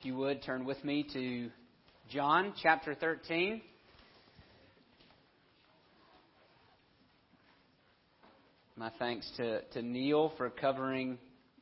If 0.00 0.06
you 0.06 0.16
would, 0.16 0.42
turn 0.42 0.64
with 0.64 0.82
me 0.82 1.04
to 1.12 1.50
John 2.08 2.54
chapter 2.62 2.94
13. 2.94 3.60
My 8.76 8.90
thanks 8.98 9.30
to, 9.36 9.60
to 9.74 9.82
Neil 9.82 10.32
for 10.38 10.48
covering 10.48 11.18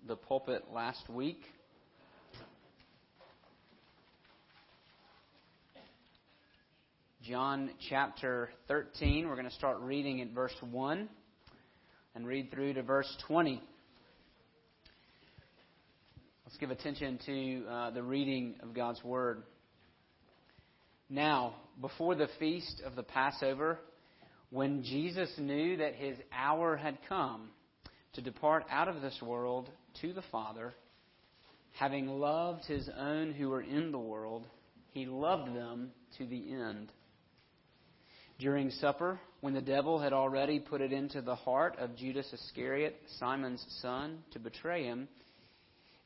the 0.07 0.15
pulpit 0.15 0.67
last 0.73 1.11
week. 1.11 1.41
John 7.25 7.71
chapter 7.91 8.51
13. 8.69 9.27
We're 9.27 9.35
going 9.35 9.49
to 9.49 9.55
start 9.57 9.81
reading 9.81 10.21
at 10.21 10.31
verse 10.31 10.55
1 10.61 11.09
and 12.15 12.25
read 12.25 12.53
through 12.53 12.75
to 12.75 12.85
verse 12.85 13.13
20. 13.27 13.61
Let's 16.49 16.57
give 16.57 16.71
attention 16.71 17.19
to 17.27 17.67
uh, 17.71 17.91
the 17.91 18.03
reading 18.03 18.55
of 18.63 18.73
God's 18.73 19.05
Word. 19.05 19.43
Now, 21.11 21.57
before 21.79 22.15
the 22.15 22.31
feast 22.39 22.81
of 22.87 22.97
the 22.97 23.03
Passover, 23.03 23.79
when 24.49 24.83
Jesus 24.83 25.31
knew 25.37 25.77
that 25.77 25.95
his 25.95 26.17
hour 26.33 26.75
had 26.75 26.97
come 27.07 27.51
to 28.15 28.23
depart 28.23 28.65
out 28.71 28.89
of 28.89 29.03
this 29.03 29.21
world 29.21 29.69
to 30.01 30.15
the 30.15 30.23
Father, 30.33 30.73
having 31.73 32.09
loved 32.09 32.65
his 32.65 32.89
own 32.99 33.35
who 33.35 33.51
were 33.51 33.61
in 33.61 33.93
the 33.93 33.99
world, 33.99 34.47
he 34.93 35.05
loved 35.05 35.55
them 35.55 35.91
to 36.17 36.25
the 36.25 36.51
end. 36.51 36.91
During 38.39 38.71
supper, 38.71 39.21
when 39.43 39.53
the 39.53 39.61
devil 39.61 40.01
had 40.01 40.15
already 40.15 40.61
put 40.61 40.81
it 40.81 40.95
into 40.95 41.21
the 41.21 41.37
heart 41.37 41.77
of 41.79 41.95
Judas 41.95 42.33
Iscariot, 42.33 42.97
Simon's 43.19 43.63
son, 43.83 44.21
to 44.31 44.39
betray 44.39 44.85
him, 44.85 45.09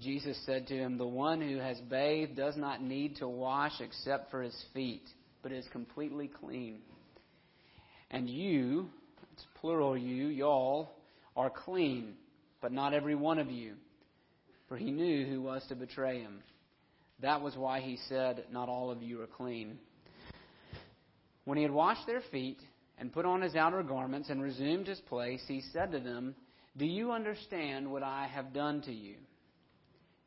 Jesus 0.00 0.38
said 0.46 0.66
to 0.68 0.74
him, 0.74 0.96
The 0.96 1.06
one 1.06 1.40
who 1.40 1.58
has 1.58 1.78
bathed 1.80 2.36
does 2.36 2.56
not 2.56 2.82
need 2.82 3.16
to 3.16 3.28
wash 3.28 3.80
except 3.80 4.30
for 4.30 4.42
his 4.42 4.56
feet, 4.72 5.02
but 5.42 5.52
is 5.52 5.66
completely 5.72 6.28
clean. 6.28 6.78
And 8.10 8.28
you, 8.28 8.88
it's 9.32 9.44
plural 9.60 9.96
you, 9.96 10.26
y'all, 10.26 10.90
are 11.36 11.50
clean, 11.50 12.14
but 12.60 12.72
not 12.72 12.94
every 12.94 13.14
one 13.14 13.38
of 13.38 13.50
you. 13.50 13.74
For 14.68 14.76
he 14.76 14.90
knew 14.90 15.26
who 15.26 15.42
was 15.42 15.64
to 15.68 15.74
betray 15.74 16.20
him. 16.20 16.42
That 17.20 17.40
was 17.40 17.56
why 17.56 17.80
he 17.80 17.98
said, 18.08 18.44
Not 18.52 18.68
all 18.68 18.90
of 18.90 19.02
you 19.02 19.20
are 19.22 19.26
clean. 19.26 19.78
When 21.44 21.56
he 21.56 21.64
had 21.64 21.72
washed 21.72 22.06
their 22.06 22.22
feet 22.30 22.58
and 22.98 23.12
put 23.12 23.24
on 23.24 23.40
his 23.40 23.56
outer 23.56 23.82
garments 23.82 24.28
and 24.28 24.42
resumed 24.42 24.86
his 24.86 25.00
place, 25.00 25.42
he 25.48 25.62
said 25.72 25.92
to 25.92 25.98
them, 25.98 26.34
Do 26.76 26.84
you 26.84 27.10
understand 27.10 27.90
what 27.90 28.02
I 28.02 28.28
have 28.32 28.52
done 28.52 28.82
to 28.82 28.92
you? 28.92 29.16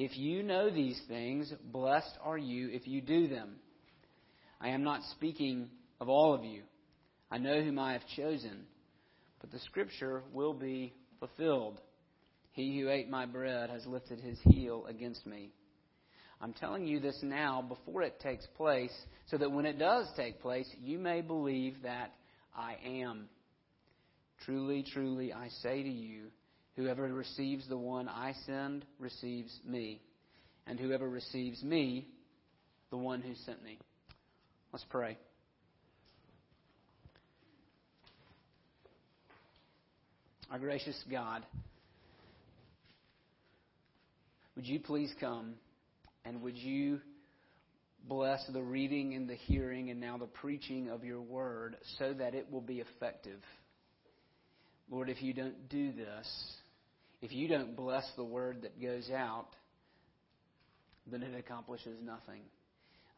If 0.00 0.16
you 0.16 0.44
know 0.44 0.70
these 0.70 1.00
things, 1.08 1.52
blessed 1.72 2.18
are 2.22 2.38
you 2.38 2.68
if 2.70 2.86
you 2.86 3.00
do 3.00 3.26
them. 3.26 3.56
I 4.60 4.68
am 4.68 4.84
not 4.84 5.00
speaking 5.10 5.70
of 6.00 6.08
all 6.08 6.34
of 6.34 6.44
you. 6.44 6.62
I 7.32 7.38
know 7.38 7.60
whom 7.60 7.80
I 7.80 7.94
have 7.94 8.06
chosen, 8.14 8.60
but 9.40 9.50
the 9.50 9.58
scripture 9.58 10.22
will 10.32 10.54
be 10.54 10.94
fulfilled. 11.18 11.80
He 12.52 12.78
who 12.78 12.88
ate 12.90 13.10
my 13.10 13.26
bread 13.26 13.70
has 13.70 13.84
lifted 13.86 14.20
his 14.20 14.38
heel 14.44 14.86
against 14.88 15.26
me. 15.26 15.50
I'm 16.40 16.52
telling 16.52 16.86
you 16.86 17.00
this 17.00 17.18
now 17.20 17.60
before 17.60 18.02
it 18.02 18.20
takes 18.20 18.46
place, 18.56 18.94
so 19.26 19.36
that 19.36 19.50
when 19.50 19.66
it 19.66 19.80
does 19.80 20.06
take 20.16 20.40
place, 20.40 20.68
you 20.80 21.00
may 21.00 21.22
believe 21.22 21.74
that 21.82 22.12
I 22.56 22.76
am. 22.86 23.28
Truly, 24.44 24.84
truly, 24.92 25.32
I 25.32 25.48
say 25.60 25.82
to 25.82 25.90
you, 25.90 26.26
Whoever 26.78 27.12
receives 27.12 27.68
the 27.68 27.76
one 27.76 28.08
I 28.08 28.34
send 28.46 28.84
receives 29.00 29.50
me, 29.66 30.00
and 30.64 30.78
whoever 30.78 31.08
receives 31.08 31.60
me, 31.60 32.06
the 32.90 32.96
one 32.96 33.20
who 33.20 33.34
sent 33.44 33.64
me. 33.64 33.80
Let's 34.72 34.84
pray. 34.88 35.18
Our 40.52 40.60
gracious 40.60 40.96
God, 41.10 41.44
would 44.54 44.64
you 44.64 44.78
please 44.78 45.12
come 45.18 45.54
and 46.24 46.42
would 46.42 46.56
you 46.56 47.00
bless 48.08 48.46
the 48.52 48.62
reading 48.62 49.14
and 49.14 49.28
the 49.28 49.34
hearing 49.34 49.90
and 49.90 50.00
now 50.00 50.16
the 50.16 50.26
preaching 50.26 50.90
of 50.90 51.02
your 51.02 51.22
word 51.22 51.76
so 51.98 52.12
that 52.12 52.36
it 52.36 52.52
will 52.52 52.60
be 52.60 52.78
effective? 52.78 53.40
Lord, 54.88 55.10
if 55.10 55.20
you 55.20 55.34
don't 55.34 55.68
do 55.68 55.90
this, 55.90 56.54
if 57.20 57.32
you 57.32 57.48
don't 57.48 57.76
bless 57.76 58.04
the 58.16 58.24
word 58.24 58.62
that 58.62 58.80
goes 58.80 59.10
out, 59.10 59.48
then 61.10 61.22
it 61.22 61.36
accomplishes 61.38 61.98
nothing. 62.02 62.42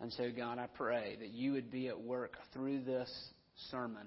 And 0.01 0.13
so, 0.15 0.31
God, 0.35 0.59
I 0.59 0.67
pray 0.67 1.17
that 1.21 1.31
you 1.31 1.53
would 1.53 1.71
be 1.71 1.89
at 1.89 2.01
work 2.01 2.37
through 2.53 2.83
this 2.85 3.11
sermon. 3.71 4.07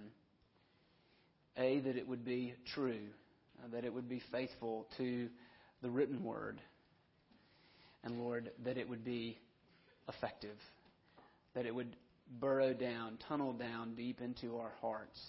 A, 1.58 1.80
that 1.82 1.96
it 1.96 2.08
would 2.08 2.26
be 2.26 2.56
true, 2.74 3.02
uh, 3.64 3.68
that 3.74 3.86
it 3.86 3.94
would 3.94 4.10
be 4.10 4.22
faithful 4.32 4.88
to 4.98 5.30
the 5.84 5.90
written 5.90 6.24
word. 6.24 6.60
And 8.04 8.20
Lord, 8.20 8.52
that 8.66 8.78
it 8.78 8.90
would 8.90 9.06
be 9.06 9.38
effective, 10.08 10.58
that 11.54 11.68
it 11.68 11.76
would 11.76 11.96
burrow 12.40 12.74
down, 12.74 13.20
tunnel 13.28 13.54
down 13.54 13.94
deep 13.94 14.20
into 14.20 14.58
our 14.58 14.72
hearts 14.82 15.20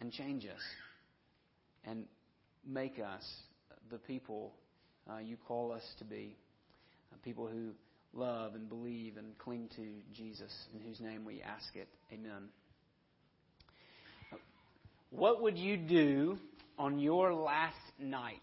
and 0.00 0.12
change 0.12 0.44
us 0.46 0.60
and 1.84 2.04
make 2.66 2.98
us 2.98 3.24
the 3.90 3.98
people 3.98 4.52
uh, 5.10 5.18
you 5.18 5.36
call 5.36 5.72
us 5.72 5.82
to 5.98 6.04
be. 6.04 6.36
Uh, 7.12 7.16
people 7.24 7.46
who 7.46 7.70
love 8.12 8.54
and 8.54 8.68
believe 8.68 9.16
and 9.16 9.36
cling 9.38 9.68
to 9.76 9.86
Jesus, 10.14 10.52
in 10.74 10.80
whose 10.80 11.00
name 11.00 11.24
we 11.24 11.42
ask 11.42 11.74
it. 11.74 11.88
Amen. 12.12 12.48
What 15.10 15.42
would 15.42 15.56
you 15.56 15.76
do 15.76 16.38
on 16.78 16.98
your 16.98 17.32
last 17.32 17.76
night? 17.98 18.40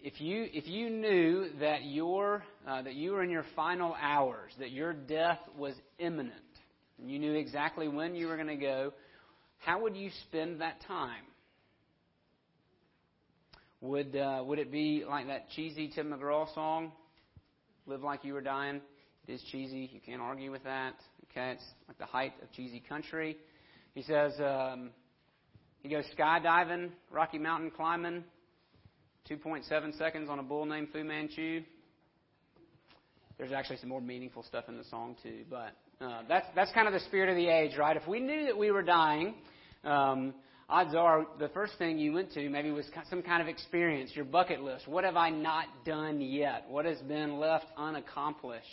If 0.00 0.20
you, 0.20 0.48
if 0.52 0.66
you 0.66 0.90
knew 0.90 1.50
that, 1.60 1.84
your, 1.84 2.42
uh, 2.66 2.82
that 2.82 2.94
you 2.94 3.12
were 3.12 3.22
in 3.22 3.30
your 3.30 3.44
final 3.54 3.94
hours, 4.00 4.50
that 4.58 4.72
your 4.72 4.92
death 4.92 5.38
was 5.56 5.74
imminent, 5.98 6.34
and 6.98 7.10
you 7.10 7.20
knew 7.20 7.34
exactly 7.34 7.86
when 7.86 8.16
you 8.16 8.26
were 8.26 8.36
going 8.36 8.48
to 8.48 8.56
go, 8.56 8.92
how 9.58 9.82
would 9.82 9.96
you 9.96 10.10
spend 10.26 10.60
that 10.60 10.80
time? 10.88 11.22
Would, 13.82 14.14
uh, 14.14 14.44
would 14.46 14.60
it 14.60 14.70
be 14.70 15.02
like 15.08 15.26
that 15.26 15.50
cheesy 15.56 15.90
Tim 15.92 16.12
McGraw 16.12 16.52
song, 16.54 16.92
Live 17.86 18.02
Like 18.02 18.24
You 18.24 18.34
Were 18.34 18.40
Dying? 18.40 18.80
It 19.26 19.32
is 19.32 19.42
cheesy. 19.50 19.90
You 19.92 19.98
can't 20.06 20.22
argue 20.22 20.52
with 20.52 20.62
that. 20.62 20.94
Okay, 21.24 21.50
it's 21.50 21.64
like 21.88 21.98
the 21.98 22.06
height 22.06 22.32
of 22.40 22.52
cheesy 22.52 22.80
country. 22.88 23.36
He 23.96 24.02
says 24.02 24.34
um, 24.38 24.90
he 25.80 25.88
goes 25.88 26.04
skydiving, 26.16 26.90
Rocky 27.10 27.38
Mountain 27.38 27.72
climbing, 27.72 28.22
2.7 29.28 29.98
seconds 29.98 30.30
on 30.30 30.38
a 30.38 30.44
bull 30.44 30.64
named 30.64 30.90
Fu 30.92 31.02
Manchu. 31.02 31.62
There's 33.36 33.50
actually 33.50 33.78
some 33.78 33.88
more 33.88 34.00
meaningful 34.00 34.44
stuff 34.44 34.66
in 34.68 34.76
the 34.78 34.84
song 34.84 35.16
too, 35.24 35.40
but 35.50 35.72
uh, 36.00 36.22
that's 36.28 36.46
that's 36.54 36.70
kind 36.70 36.86
of 36.86 36.94
the 36.94 37.00
spirit 37.00 37.30
of 37.30 37.34
the 37.34 37.48
age, 37.48 37.76
right? 37.76 37.96
If 37.96 38.06
we 38.06 38.20
knew 38.20 38.46
that 38.46 38.56
we 38.56 38.70
were 38.70 38.82
dying, 38.82 39.34
um, 39.82 40.34
odds 40.68 40.94
are 40.94 41.26
the 41.38 41.48
first 41.48 41.74
thing 41.78 41.98
you 41.98 42.12
went 42.12 42.32
to 42.32 42.48
maybe 42.48 42.70
was 42.70 42.86
some 43.10 43.22
kind 43.22 43.42
of 43.42 43.48
experience, 43.48 44.10
your 44.14 44.24
bucket 44.24 44.62
list. 44.62 44.88
What 44.88 45.04
have 45.04 45.16
I 45.16 45.30
not 45.30 45.66
done 45.84 46.20
yet? 46.20 46.64
What 46.68 46.84
has 46.84 46.98
been 46.98 47.38
left 47.38 47.66
unaccomplished? 47.76 48.66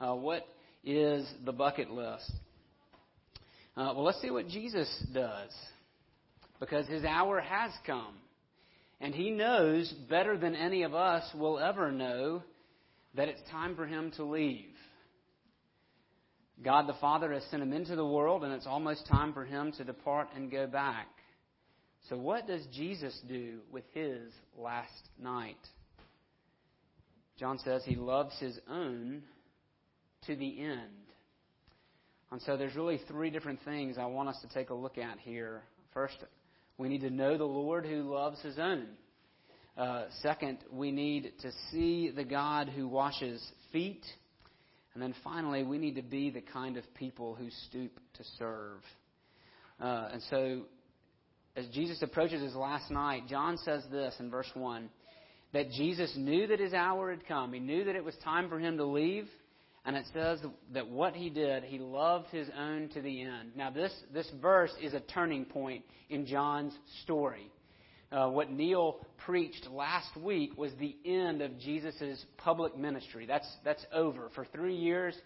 Uh, 0.00 0.14
what 0.14 0.46
is 0.84 1.26
the 1.44 1.52
bucket 1.52 1.90
list? 1.90 2.30
Uh, 3.76 3.92
well, 3.94 4.04
let's 4.04 4.20
see 4.22 4.30
what 4.30 4.48
Jesus 4.48 4.88
does. 5.12 5.50
Because 6.60 6.86
his 6.86 7.04
hour 7.04 7.40
has 7.40 7.70
come. 7.86 8.14
And 9.00 9.14
he 9.14 9.30
knows 9.30 9.92
better 10.08 10.38
than 10.38 10.54
any 10.54 10.82
of 10.82 10.94
us 10.94 11.22
will 11.34 11.58
ever 11.58 11.92
know 11.92 12.42
that 13.14 13.28
it's 13.28 13.40
time 13.50 13.76
for 13.76 13.86
him 13.86 14.10
to 14.16 14.24
leave. 14.24 14.75
God 16.62 16.88
the 16.88 16.94
Father 17.00 17.32
has 17.32 17.44
sent 17.50 17.62
him 17.62 17.72
into 17.72 17.96
the 17.96 18.06
world, 18.06 18.44
and 18.44 18.52
it's 18.52 18.66
almost 18.66 19.06
time 19.06 19.32
for 19.32 19.44
him 19.44 19.72
to 19.72 19.84
depart 19.84 20.28
and 20.34 20.50
go 20.50 20.66
back. 20.66 21.08
So, 22.08 22.16
what 22.16 22.46
does 22.46 22.64
Jesus 22.72 23.18
do 23.28 23.60
with 23.70 23.84
his 23.92 24.32
last 24.56 25.10
night? 25.20 25.56
John 27.38 27.58
says 27.58 27.82
he 27.84 27.96
loves 27.96 28.38
his 28.38 28.58
own 28.70 29.22
to 30.26 30.36
the 30.36 30.60
end. 30.62 31.06
And 32.30 32.40
so 32.42 32.56
there's 32.56 32.74
really 32.74 33.00
three 33.06 33.30
different 33.30 33.60
things 33.64 33.98
I 33.98 34.06
want 34.06 34.28
us 34.28 34.38
to 34.42 34.48
take 34.48 34.70
a 34.70 34.74
look 34.74 34.98
at 34.98 35.18
here. 35.18 35.62
First, 35.92 36.16
we 36.78 36.88
need 36.88 37.02
to 37.02 37.10
know 37.10 37.36
the 37.36 37.44
Lord 37.44 37.86
who 37.86 38.14
loves 38.14 38.40
his 38.40 38.58
own. 38.58 38.86
Uh, 39.76 40.06
second, 40.22 40.58
we 40.72 40.90
need 40.90 41.32
to 41.42 41.50
see 41.70 42.10
the 42.10 42.24
God 42.24 42.68
who 42.68 42.88
washes 42.88 43.44
feet. 43.72 44.04
And 44.96 45.02
then 45.02 45.14
finally, 45.22 45.62
we 45.62 45.76
need 45.76 45.96
to 45.96 46.02
be 46.02 46.30
the 46.30 46.40
kind 46.40 46.78
of 46.78 46.94
people 46.94 47.34
who 47.34 47.48
stoop 47.68 48.00
to 48.14 48.24
serve. 48.38 48.80
Uh, 49.78 50.08
and 50.10 50.22
so, 50.30 50.62
as 51.54 51.66
Jesus 51.68 52.00
approaches 52.00 52.40
his 52.40 52.54
last 52.54 52.90
night, 52.90 53.24
John 53.28 53.58
says 53.58 53.82
this 53.90 54.14
in 54.20 54.30
verse 54.30 54.50
1 54.54 54.88
that 55.52 55.70
Jesus 55.72 56.10
knew 56.16 56.46
that 56.46 56.60
his 56.60 56.72
hour 56.72 57.10
had 57.10 57.26
come. 57.28 57.52
He 57.52 57.60
knew 57.60 57.84
that 57.84 57.94
it 57.94 58.02
was 58.02 58.14
time 58.24 58.48
for 58.48 58.58
him 58.58 58.78
to 58.78 58.86
leave. 58.86 59.28
And 59.84 59.96
it 59.96 60.06
says 60.14 60.40
that 60.72 60.88
what 60.88 61.14
he 61.14 61.28
did, 61.28 61.64
he 61.64 61.78
loved 61.78 62.28
his 62.30 62.48
own 62.58 62.88
to 62.94 63.02
the 63.02 63.20
end. 63.20 63.50
Now, 63.54 63.68
this, 63.68 63.92
this 64.14 64.30
verse 64.40 64.72
is 64.80 64.94
a 64.94 65.00
turning 65.00 65.44
point 65.44 65.84
in 66.08 66.24
John's 66.24 66.72
story. 67.02 67.50
Uh, 68.12 68.28
what 68.28 68.50
Neil 68.50 68.98
preached 69.24 69.66
last 69.72 70.16
week 70.16 70.56
was 70.56 70.70
the 70.78 70.96
end 71.04 71.42
of 71.42 71.58
Jesus' 71.58 72.24
public 72.36 72.76
ministry. 72.76 73.26
That's, 73.26 73.48
that's 73.64 73.84
over. 73.92 74.30
For 74.34 74.44
three 74.44 74.76
years, 74.76 75.16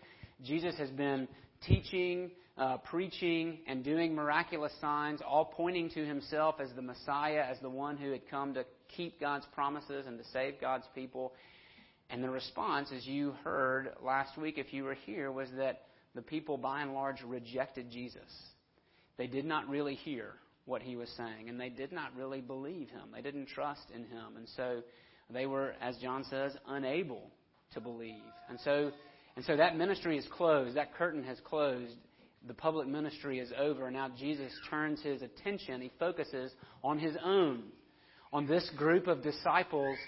Jesus 0.43 0.75
has 0.79 0.89
been 0.91 1.29
teaching, 1.67 2.31
uh, 2.57 2.79
preaching, 2.79 3.59
and 3.67 3.85
doing 3.85 4.15
miraculous 4.15 4.73
signs, 4.81 5.21
all 5.27 5.45
pointing 5.45 5.91
to 5.91 6.07
himself 6.07 6.55
as 6.59 6.71
the 6.75 6.81
Messiah, 6.81 7.45
as 7.51 7.59
the 7.61 7.69
one 7.69 7.99
who 7.99 8.13
had 8.13 8.27
come 8.31 8.55
to 8.55 8.65
keep 8.97 9.21
God's 9.21 9.47
promises 9.55 10.07
and 10.07 10.19
to 10.19 10.25
save 10.33 10.59
God's 10.59 10.87
people. 10.95 11.35
And 12.09 12.25
the 12.25 12.31
response, 12.31 12.91
as 12.97 13.07
you 13.07 13.33
heard 13.45 13.91
last 14.03 14.39
week 14.39 14.57
if 14.57 14.73
you 14.73 14.85
were 14.85 14.97
here, 15.05 15.31
was 15.31 15.49
that 15.59 15.83
the 16.15 16.23
people 16.23 16.57
by 16.57 16.81
and 16.81 16.95
large 16.95 17.23
rejected 17.23 17.91
Jesus. 17.91 18.23
They 19.19 19.27
did 19.27 19.45
not 19.45 19.69
really 19.69 19.97
hear 19.97 20.33
what 20.71 20.83
he 20.83 20.95
was 20.95 21.11
saying, 21.17 21.49
and 21.49 21.61
they 21.61 21.69
did 21.69 21.91
not 21.91 22.17
really 22.17 22.41
believe 22.41 22.89
him. 22.91 23.11
They 23.13 23.21
didn't 23.21 23.49
trust 23.49 23.91
in 23.93 24.05
him. 24.05 24.37
And 24.37 24.49
so 24.57 24.83
they 25.29 25.45
were, 25.45 25.75
as 25.83 25.97
John 25.99 26.25
says, 26.31 26.53
unable 26.69 27.31
to 27.75 27.81
believe. 27.81 28.23
And 28.49 28.59
so, 28.65 28.93
and 29.35 29.45
so 29.45 29.57
that 29.57 29.77
ministry 29.77 30.17
is 30.17 30.27
closed. 30.31 30.77
That 30.77 30.95
curtain 30.95 31.25
has 31.25 31.39
closed. 31.45 31.97
The 32.47 32.55
public 32.55 32.87
ministry 32.87 33.41
is 33.41 33.51
over. 33.59 33.87
And 33.87 33.97
now 33.97 34.11
Jesus 34.17 34.53
turns 34.71 35.03
his 35.03 35.23
attention, 35.23 35.83
he 35.83 35.91
focuses 35.99 36.53
on 36.85 36.99
his 36.99 37.17
own, 37.23 37.65
on 38.33 38.47
this 38.47 38.71
group 38.77 39.09
of 39.09 39.23
disciples 39.23 39.99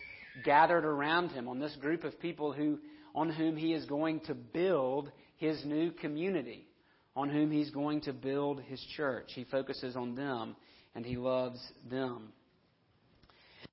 gathered 0.45 0.85
around 0.85 1.31
him, 1.31 1.49
on 1.49 1.59
this 1.59 1.77
group 1.81 2.05
of 2.05 2.19
people 2.21 2.53
who, 2.53 2.79
on 3.15 3.29
whom 3.29 3.57
he 3.57 3.75
is 3.75 3.85
going 3.85 4.21
to 4.21 4.35
build 4.35 5.11
his 5.37 5.63
new 5.65 5.91
community, 5.91 6.67
on 7.15 7.29
whom 7.29 7.51
he's 7.51 7.71
going 7.71 8.01
to 8.03 8.13
build 8.13 8.61
his 8.63 8.81
church. 8.97 9.31
He 9.35 9.45
focuses 9.45 9.97
on 9.97 10.15
them 10.15 10.57
and 10.95 11.05
he 11.05 11.17
loves 11.17 11.61
them. 11.91 12.33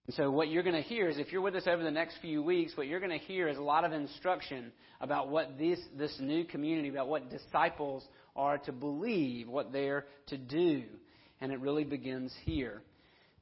And 0.07 0.15
so, 0.15 0.31
what 0.31 0.50
you're 0.50 0.63
going 0.63 0.75
to 0.75 0.81
hear 0.81 1.07
is, 1.07 1.19
if 1.19 1.31
you're 1.31 1.41
with 1.41 1.56
us 1.56 1.68
over 1.68 1.83
the 1.83 1.91
next 1.91 2.15
few 2.21 2.41
weeks, 2.41 2.75
what 2.75 2.88
you're 2.88 3.00
going 3.00 3.18
to 3.18 3.25
hear 3.25 3.47
is 3.47 3.57
a 3.57 3.62
lot 3.62 3.83
of 3.83 3.94
instruction 3.94 4.71
about 5.01 5.30
what 5.30 5.57
this, 5.57 5.80
this 5.97 6.15
new 6.19 6.45
community, 6.45 6.89
about 6.89 7.07
what 7.07 7.30
disciples 7.30 8.03
are 8.36 8.57
to 8.57 8.71
believe, 8.71 9.47
what 9.47 9.71
they're 9.71 10.06
to 10.27 10.38
do. 10.38 10.83
And 11.41 11.51
it 11.51 11.59
really 11.59 11.83
begins 11.83 12.33
here. 12.44 12.81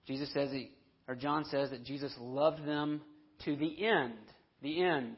Jesus 0.05 0.31
says 0.33 0.51
he, 0.51 0.71
or 1.07 1.15
John 1.15 1.45
says 1.45 1.69
that 1.69 1.83
Jesus 1.85 2.13
loved 2.19 2.65
them 2.65 3.01
to 3.45 3.55
the 3.55 3.85
end. 3.85 4.13
The 4.61 4.83
end. 4.83 5.15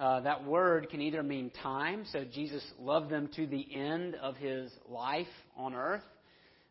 Uh, 0.00 0.18
that 0.20 0.46
word 0.46 0.88
can 0.88 1.02
either 1.02 1.22
mean 1.22 1.50
time, 1.62 2.06
so 2.10 2.24
Jesus 2.24 2.64
loved 2.78 3.10
them 3.10 3.28
to 3.36 3.46
the 3.46 3.66
end 3.74 4.14
of 4.14 4.34
his 4.36 4.70
life 4.88 5.26
on 5.58 5.74
earth, 5.74 6.02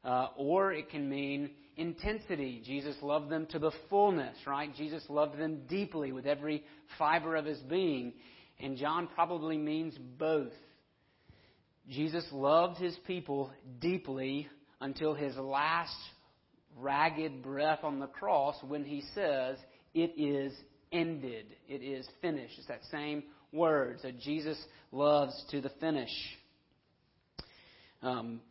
uh, 0.04 0.30
or 0.36 0.74
it 0.74 0.90
can 0.90 1.08
mean 1.08 1.52
intensity. 1.78 2.60
Jesus 2.66 2.96
loved 3.04 3.30
them 3.30 3.46
to 3.52 3.60
the 3.60 3.70
fullness, 3.88 4.36
right? 4.48 4.76
Jesus 4.76 5.04
loved 5.10 5.38
them 5.38 5.62
deeply 5.70 6.12
with 6.12 6.26
every 6.26 6.64
fiber 6.98 7.36
of 7.36 7.46
his 7.46 7.60
being. 7.60 8.14
And 8.60 8.78
John 8.78 9.08
probably 9.14 9.60
means 9.60 9.96
both. 10.18 10.54
Jesus 11.88 12.26
loved 12.32 12.80
his 12.80 12.98
people 13.06 13.52
deeply 13.80 14.48
until 14.82 15.14
his 15.14 15.36
last 15.36 15.96
ragged 16.76 17.44
breath 17.44 17.84
on 17.84 18.00
the 18.00 18.08
cross 18.08 18.56
when 18.68 18.84
he 18.84 19.04
says, 19.14 19.58
It 19.94 20.14
is 20.18 20.52
ended. 20.92 21.46
It 21.68 21.82
is 21.82 22.08
finished. 22.22 22.54
It's 22.58 22.68
that 22.68 22.82
same 22.92 23.24
word. 23.52 24.00
So 24.02 24.12
Jesus 24.12 24.58
loves 24.92 25.34
to 25.52 25.62
the 25.62 25.70
finish. 25.80 26.12
Um, 28.02 28.42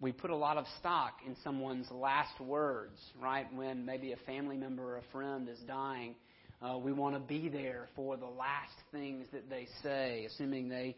we 0.00 0.12
put 0.12 0.30
a 0.30 0.36
lot 0.36 0.56
of 0.56 0.64
stock 0.78 1.14
in 1.26 1.36
someone's 1.42 1.90
last 1.90 2.40
words, 2.40 3.00
right? 3.20 3.46
When 3.52 3.84
maybe 3.84 4.12
a 4.12 4.16
family 4.26 4.56
member 4.56 4.94
or 4.94 4.98
a 4.98 5.12
friend 5.12 5.48
is 5.48 5.58
dying, 5.66 6.14
uh, 6.62 6.78
we 6.78 6.92
want 6.92 7.14
to 7.14 7.20
be 7.20 7.48
there 7.48 7.88
for 7.96 8.16
the 8.16 8.26
last 8.26 8.74
things 8.92 9.26
that 9.32 9.48
they 9.50 9.66
say, 9.82 10.26
assuming 10.26 10.68
they 10.68 10.96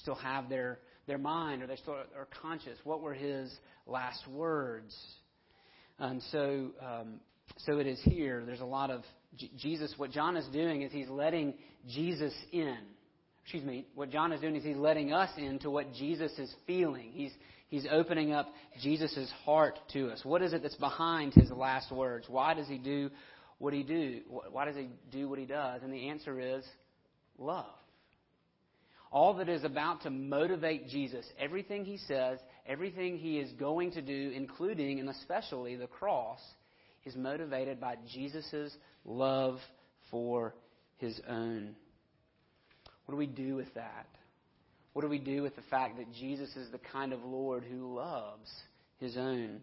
still 0.00 0.14
have 0.14 0.48
their, 0.48 0.78
their 1.06 1.18
mind 1.18 1.62
or 1.62 1.66
they 1.66 1.76
still 1.76 1.94
are 1.94 2.28
conscious. 2.40 2.78
What 2.84 3.00
were 3.00 3.14
his 3.14 3.52
last 3.86 4.26
words. 4.28 4.96
And 5.98 6.22
so, 6.30 6.70
um, 6.80 7.20
so 7.58 7.78
it 7.78 7.86
is 7.86 8.00
here. 8.02 8.42
There's 8.44 8.60
a 8.60 8.64
lot 8.64 8.90
of 8.90 9.02
Jesus. 9.56 9.94
What 9.96 10.10
John 10.10 10.36
is 10.36 10.46
doing 10.52 10.82
is 10.82 10.92
he's 10.92 11.08
letting 11.08 11.54
Jesus 11.88 12.34
in. 12.52 12.76
Excuse 13.42 13.64
me. 13.64 13.86
What 13.94 14.10
John 14.10 14.32
is 14.32 14.40
doing 14.40 14.56
is 14.56 14.64
he's 14.64 14.76
letting 14.76 15.12
us 15.12 15.30
into 15.36 15.70
what 15.70 15.92
Jesus 15.94 16.32
is 16.38 16.52
feeling. 16.66 17.10
He's 17.12 17.32
he's 17.68 17.86
opening 17.90 18.32
up 18.32 18.48
Jesus' 18.80 19.30
heart 19.44 19.78
to 19.92 20.10
us. 20.10 20.20
What 20.24 20.42
is 20.42 20.52
it 20.52 20.62
that's 20.62 20.76
behind 20.76 21.34
his 21.34 21.50
last 21.50 21.90
words? 21.90 22.26
Why 22.28 22.54
does 22.54 22.68
he 22.68 22.78
do 22.78 23.10
what 23.58 23.72
he 23.72 23.82
do? 23.82 24.20
Why 24.50 24.64
does 24.64 24.76
he 24.76 24.88
do 25.10 25.28
what 25.28 25.38
he 25.38 25.46
does? 25.46 25.82
And 25.82 25.92
the 25.92 26.08
answer 26.08 26.38
is 26.40 26.64
love 27.38 27.66
all 29.12 29.34
that 29.34 29.48
is 29.48 29.62
about 29.62 30.02
to 30.02 30.10
motivate 30.10 30.88
Jesus, 30.88 31.24
everything 31.38 31.84
he 31.84 31.98
says, 31.98 32.38
everything 32.66 33.18
he 33.18 33.38
is 33.38 33.52
going 33.52 33.92
to 33.92 34.00
do, 34.00 34.32
including 34.34 34.98
and 35.00 35.08
especially 35.10 35.76
the 35.76 35.86
cross, 35.86 36.40
is 37.04 37.16
motivated 37.16 37.80
by 37.80 37.96
Jesus' 38.12 38.76
love 39.04 39.58
for 40.10 40.54
his 40.98 41.20
own. 41.28 41.74
What 43.06 43.14
do 43.14 43.18
we 43.18 43.26
do 43.26 43.56
with 43.56 43.72
that? 43.74 44.06
What 44.92 45.02
do 45.02 45.08
we 45.08 45.18
do 45.18 45.42
with 45.42 45.56
the 45.56 45.62
fact 45.62 45.96
that 45.98 46.12
Jesus 46.12 46.54
is 46.54 46.70
the 46.70 46.78
kind 46.78 47.12
of 47.12 47.24
Lord 47.24 47.64
who 47.64 47.94
loves 47.94 48.50
his 48.98 49.16
own? 49.16 49.60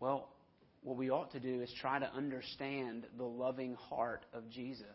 Well, 0.00 0.28
what 0.82 0.96
we 0.96 1.10
ought 1.10 1.32
to 1.32 1.40
do 1.40 1.60
is 1.62 1.72
try 1.80 1.98
to 1.98 2.12
understand 2.12 3.06
the 3.16 3.24
loving 3.24 3.74
heart 3.74 4.24
of 4.32 4.48
Jesus. 4.50 4.86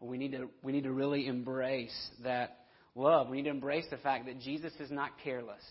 We 0.00 0.18
need 0.18 0.32
to, 0.32 0.48
we 0.62 0.72
need 0.72 0.84
to 0.84 0.92
really 0.92 1.26
embrace 1.26 1.96
that 2.22 2.58
love. 2.94 3.28
We 3.28 3.38
need 3.38 3.44
to 3.44 3.50
embrace 3.50 3.86
the 3.90 3.96
fact 3.96 4.26
that 4.26 4.40
Jesus 4.40 4.72
is 4.78 4.90
not 4.90 5.10
careless 5.24 5.62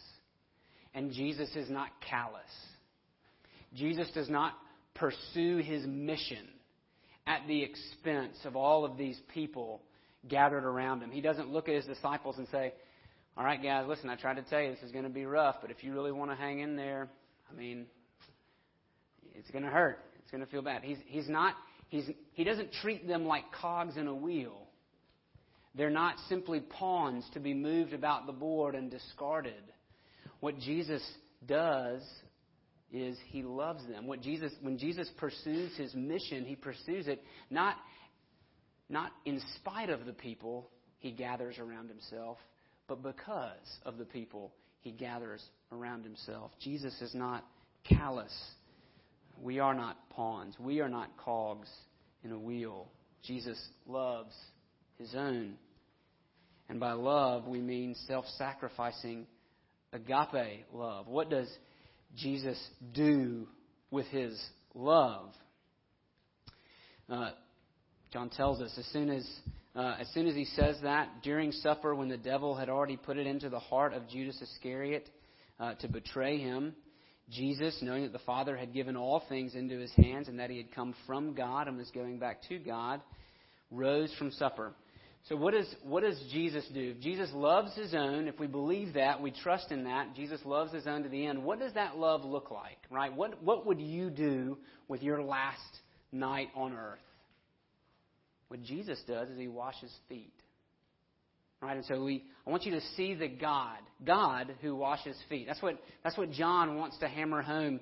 and 0.94 1.12
Jesus 1.12 1.50
is 1.56 1.70
not 1.70 1.90
callous. 2.10 2.42
Jesus 3.75 4.10
does 4.13 4.29
not 4.29 4.53
pursue 4.96 5.58
his 5.58 5.86
mission 5.86 6.48
at 7.27 7.41
the 7.48 7.63
expense 7.63 8.38
of 8.46 8.55
all 8.55 8.86
of 8.86 8.98
these 8.98 9.20
people 9.34 9.82
gathered 10.27 10.63
around 10.63 11.01
him. 11.01 11.12
He 11.12 11.22
doesn't 11.22 11.50
look 11.50 11.67
at 11.67 11.75
his 11.75 11.86
disciples 11.86 12.38
and 12.38 12.48
say, 12.50 12.74
All 13.38 13.44
right, 13.44 13.62
guys, 13.62 13.86
listen, 13.88 14.10
I 14.10 14.15
tried 14.15 14.38
to 14.38 14.44
tell 14.44 14.62
you 14.62 14.72
this 14.72 14.84
is 14.84 14.91
going 14.91 15.03
to 15.03 15.10
be 15.10 15.25
rough, 15.25 15.58
but 15.62 15.72
if 15.72 15.84
you 15.84 15.94
really 15.94 16.12
want 16.12 16.32
to 16.32 16.36
hang 16.36 16.60
in 16.60 16.75
there, 16.75 17.10
I 17.51 17.55
mean, 17.55 17.86
it's 19.34 19.50
going 19.51 19.63
to 19.63 19.70
hurt. 19.70 20.00
It's 20.22 20.32
going 20.32 20.44
to 20.44 20.50
feel 20.50 20.62
bad. 20.62 20.84
He's, 20.84 20.98
he's 21.05 21.29
not, 21.29 21.55
he's, 21.89 22.10
he 22.34 22.44
doesn't 22.44 22.72
treat 22.82 23.08
them 23.08 23.25
like 23.25 23.44
cogs 23.51 23.98
in 23.98 24.08
a 24.08 24.15
wheel. 24.15 24.65
They're 25.75 25.89
not 25.89 26.15
simply 26.29 26.62
pawns 26.62 27.25
to 27.34 27.39
be 27.39 27.53
moved 27.53 27.94
about 27.94 28.25
the 28.25 28.32
board 28.32 28.75
and 28.75 28.89
discarded. 28.89 29.62
What 30.39 30.58
Jesus 30.60 31.03
does 31.46 32.01
is 32.96 33.18
he 33.28 33.44
loves 33.44 33.86
them. 33.88 34.08
What 34.08 34.22
Jesus, 34.22 34.52
when 34.62 34.78
Jesus 34.78 35.10
pursues 35.18 35.75
his 35.78 35.94
mission, 35.94 36.46
he 36.46 36.56
pursues 36.56 37.08
it 37.08 37.24
not, 37.50 37.75
not 38.90 39.12
in 39.25 39.42
spite 39.56 39.90
of 39.90 40.06
the 40.06 40.14
people 40.14 40.70
he 41.00 41.12
gathers 41.12 41.58
around 41.60 41.90
himself, 41.90 42.38
but 42.88 43.04
because 43.04 43.80
of 43.86 43.98
the 43.98 44.06
people 44.06 44.52
he 44.82 44.92
gathers 44.92 45.44
around 45.72 46.04
himself. 46.04 46.52
Jesus 46.62 46.94
is 47.02 47.14
not 47.14 47.44
callous. 47.88 48.34
We 49.42 49.60
are 49.60 49.74
not 49.74 49.98
pawns. 50.10 50.56
We 50.60 50.80
are 50.80 50.90
not 50.90 51.10
cogs 51.18 51.70
in 52.24 52.32
a 52.32 52.40
wheel. 52.40 52.88
Jesus 53.24 53.60
loves 53.88 54.34
his 54.98 55.14
own. 55.16 55.56
And 56.70 56.80
by 56.80 56.94
love, 56.94 57.48
we 57.48 57.60
mean 57.62 57.96
self 58.08 58.25
sacrificing 58.38 59.28
agape 59.94 60.66
love. 60.74 61.08
What 61.08 61.30
does 61.30 61.50
Jesus 62.15 62.57
do 62.93 63.48
with 63.91 64.05
his 64.07 64.41
love? 64.74 65.29
Uh, 67.10 67.31
John 68.12 68.29
tells 68.29 68.62
us 68.62 68.74
as 68.77 68.86
soon 68.88 69.10
as 69.10 69.27
uh, 69.75 69.98
as 70.00 70.07
soon 70.13 70.25
as 70.25 70.36
he 70.36 70.45
says 70.45 70.77
that 70.84 71.22
during 71.22 71.51
supper, 71.51 71.93
when 71.93 72.07
the 72.07 72.15
devil 72.15 72.55
had 72.55 72.69
already 72.69 72.95
put 72.95 73.17
it 73.17 73.27
into 73.27 73.50
the 73.50 73.60
heart 73.60 73.93
of 73.93 74.07
Judas 74.07 74.41
Iscariot 74.41 75.10
uh, 75.60 75.74
to 75.75 75.89
betray 75.89 76.38
him, 76.38 76.74
Jesus, 77.29 77.77
knowing 77.81 78.03
that 78.03 78.13
the 78.13 78.19
Father 78.19 78.55
had 78.55 78.74
given 78.74 78.95
all 78.95 79.24
things 79.27 79.53
into 79.53 79.77
his 79.77 79.91
hands 79.93 80.29
and 80.29 80.39
that 80.39 80.50
he 80.50 80.57
had 80.57 80.74
come 80.74 80.95
from 81.05 81.34
God 81.34 81.67
and 81.67 81.75
was 81.75 81.91
going 81.91 82.19
back 82.19 82.41
to 82.48 82.57
God, 82.57 83.01
rose 83.69 84.13
from 84.17 84.31
supper. 84.31 84.74
So 85.27 85.36
what, 85.36 85.55
is, 85.55 85.67
what 85.84 86.03
does 86.03 86.22
Jesus 86.32 86.63
do? 86.72 86.94
Jesus 86.96 87.29
loves 87.34 87.74
his 87.75 87.96
own, 87.96 88.27
if 88.27 88.39
we 88.39 88.46
believe 88.46 88.94
that, 88.94 89.22
we 89.22 89.32
trust 89.32 89.72
in 89.72 89.86
that, 89.86 90.15
Jesus 90.15 90.39
loves 90.46 90.72
his 90.72 90.86
own 90.86 91.01
to 91.01 91.10
the 91.10 91.25
end, 91.25 91.44
what 91.44 91.60
does 91.60 91.74
that 91.74 91.98
love 91.98 92.24
look 92.24 92.51
like? 92.51 92.77
Right? 92.91 93.13
What, 93.13 93.41
what 93.41 93.65
would 93.65 93.82
you 93.82 94.12
do 94.12 94.60
with 94.88 95.01
your 95.01 95.24
last 95.24 95.60
night 96.12 96.50
on 96.55 96.74
earth? 96.74 97.00
What 98.50 98.62
Jesus 98.62 99.01
does 99.08 99.29
is 99.29 99.39
he 99.39 99.48
washes 99.48 99.91
feet. 100.08 100.34
Right? 101.60 101.77
And 101.77 101.86
so 101.86 102.03
we 102.03 102.24
I 102.46 102.51
want 102.51 102.63
you 102.65 102.74
to 102.74 102.82
see 102.96 103.15
the 103.15 103.27
God, 103.27 103.79
God 104.05 104.53
who 104.62 104.75
washes 104.75 105.17
feet. 105.29 105.48
That's 105.48 105.62
what 105.62 105.79
that's 106.03 106.17
what 106.17 106.29
John 106.32 106.77
wants 106.77 107.00
to 107.00 107.08
hammer 107.08 107.41
home 107.41 107.79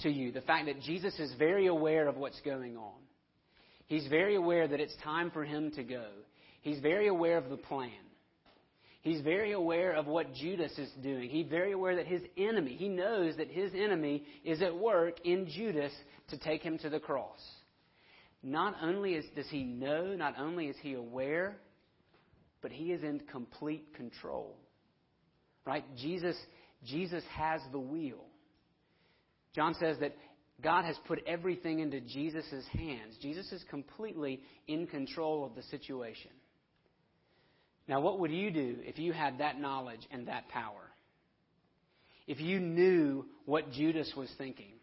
to 0.00 0.10
you. 0.10 0.32
The 0.32 0.40
fact 0.40 0.66
that 0.66 0.80
Jesus 0.80 1.16
is 1.20 1.32
very 1.38 1.68
aware 1.68 2.08
of 2.08 2.16
what's 2.16 2.40
going 2.40 2.76
on. 2.76 2.98
He's 3.86 4.06
very 4.08 4.34
aware 4.34 4.66
that 4.66 4.80
it's 4.80 4.94
time 5.04 5.30
for 5.30 5.44
him 5.44 5.70
to 5.72 5.84
go. 5.84 6.06
He's 6.62 6.80
very 6.80 7.08
aware 7.08 7.38
of 7.38 7.48
the 7.48 7.56
plan. 7.56 7.90
He's 9.02 9.22
very 9.22 9.52
aware 9.52 9.92
of 9.92 10.06
what 10.06 10.34
Judas 10.34 10.72
is 10.76 10.90
doing. 11.02 11.30
He's 11.30 11.48
very 11.48 11.72
aware 11.72 11.96
that 11.96 12.06
his 12.06 12.20
enemy, 12.36 12.76
he 12.76 12.88
knows 12.88 13.36
that 13.38 13.48
his 13.48 13.72
enemy 13.74 14.24
is 14.44 14.60
at 14.60 14.76
work 14.76 15.24
in 15.24 15.48
Judas 15.48 15.92
to 16.28 16.38
take 16.38 16.62
him 16.62 16.76
to 16.78 16.90
the 16.90 17.00
cross. 17.00 17.40
Not 18.42 18.76
only 18.82 19.14
is, 19.14 19.24
does 19.34 19.48
he 19.48 19.64
know, 19.64 20.14
not 20.14 20.34
only 20.38 20.66
is 20.66 20.76
he 20.82 20.94
aware, 20.94 21.56
but 22.60 22.72
he 22.72 22.92
is 22.92 23.02
in 23.02 23.20
complete 23.32 23.94
control. 23.94 24.56
Right? 25.66 25.84
Jesus, 25.96 26.36
Jesus 26.84 27.24
has 27.34 27.62
the 27.72 27.78
wheel. 27.78 28.24
John 29.54 29.74
says 29.80 29.96
that 30.00 30.14
God 30.62 30.84
has 30.84 30.96
put 31.06 31.20
everything 31.26 31.80
into 31.80 32.00
Jesus' 32.00 32.66
hands. 32.72 33.16
Jesus 33.22 33.50
is 33.50 33.64
completely 33.70 34.40
in 34.68 34.86
control 34.86 35.44
of 35.44 35.54
the 35.54 35.62
situation. 35.64 36.30
Now, 37.90 38.00
what 38.00 38.20
would 38.20 38.30
you 38.30 38.52
do 38.52 38.76
if 38.84 39.00
you 39.00 39.12
had 39.12 39.38
that 39.38 39.60
knowledge 39.60 40.06
and 40.12 40.28
that 40.28 40.48
power? 40.48 40.92
If 42.28 42.40
you 42.40 42.60
knew 42.60 43.26
what 43.46 43.72
Judas 43.72 44.12
was 44.16 44.30
thinking 44.38 44.74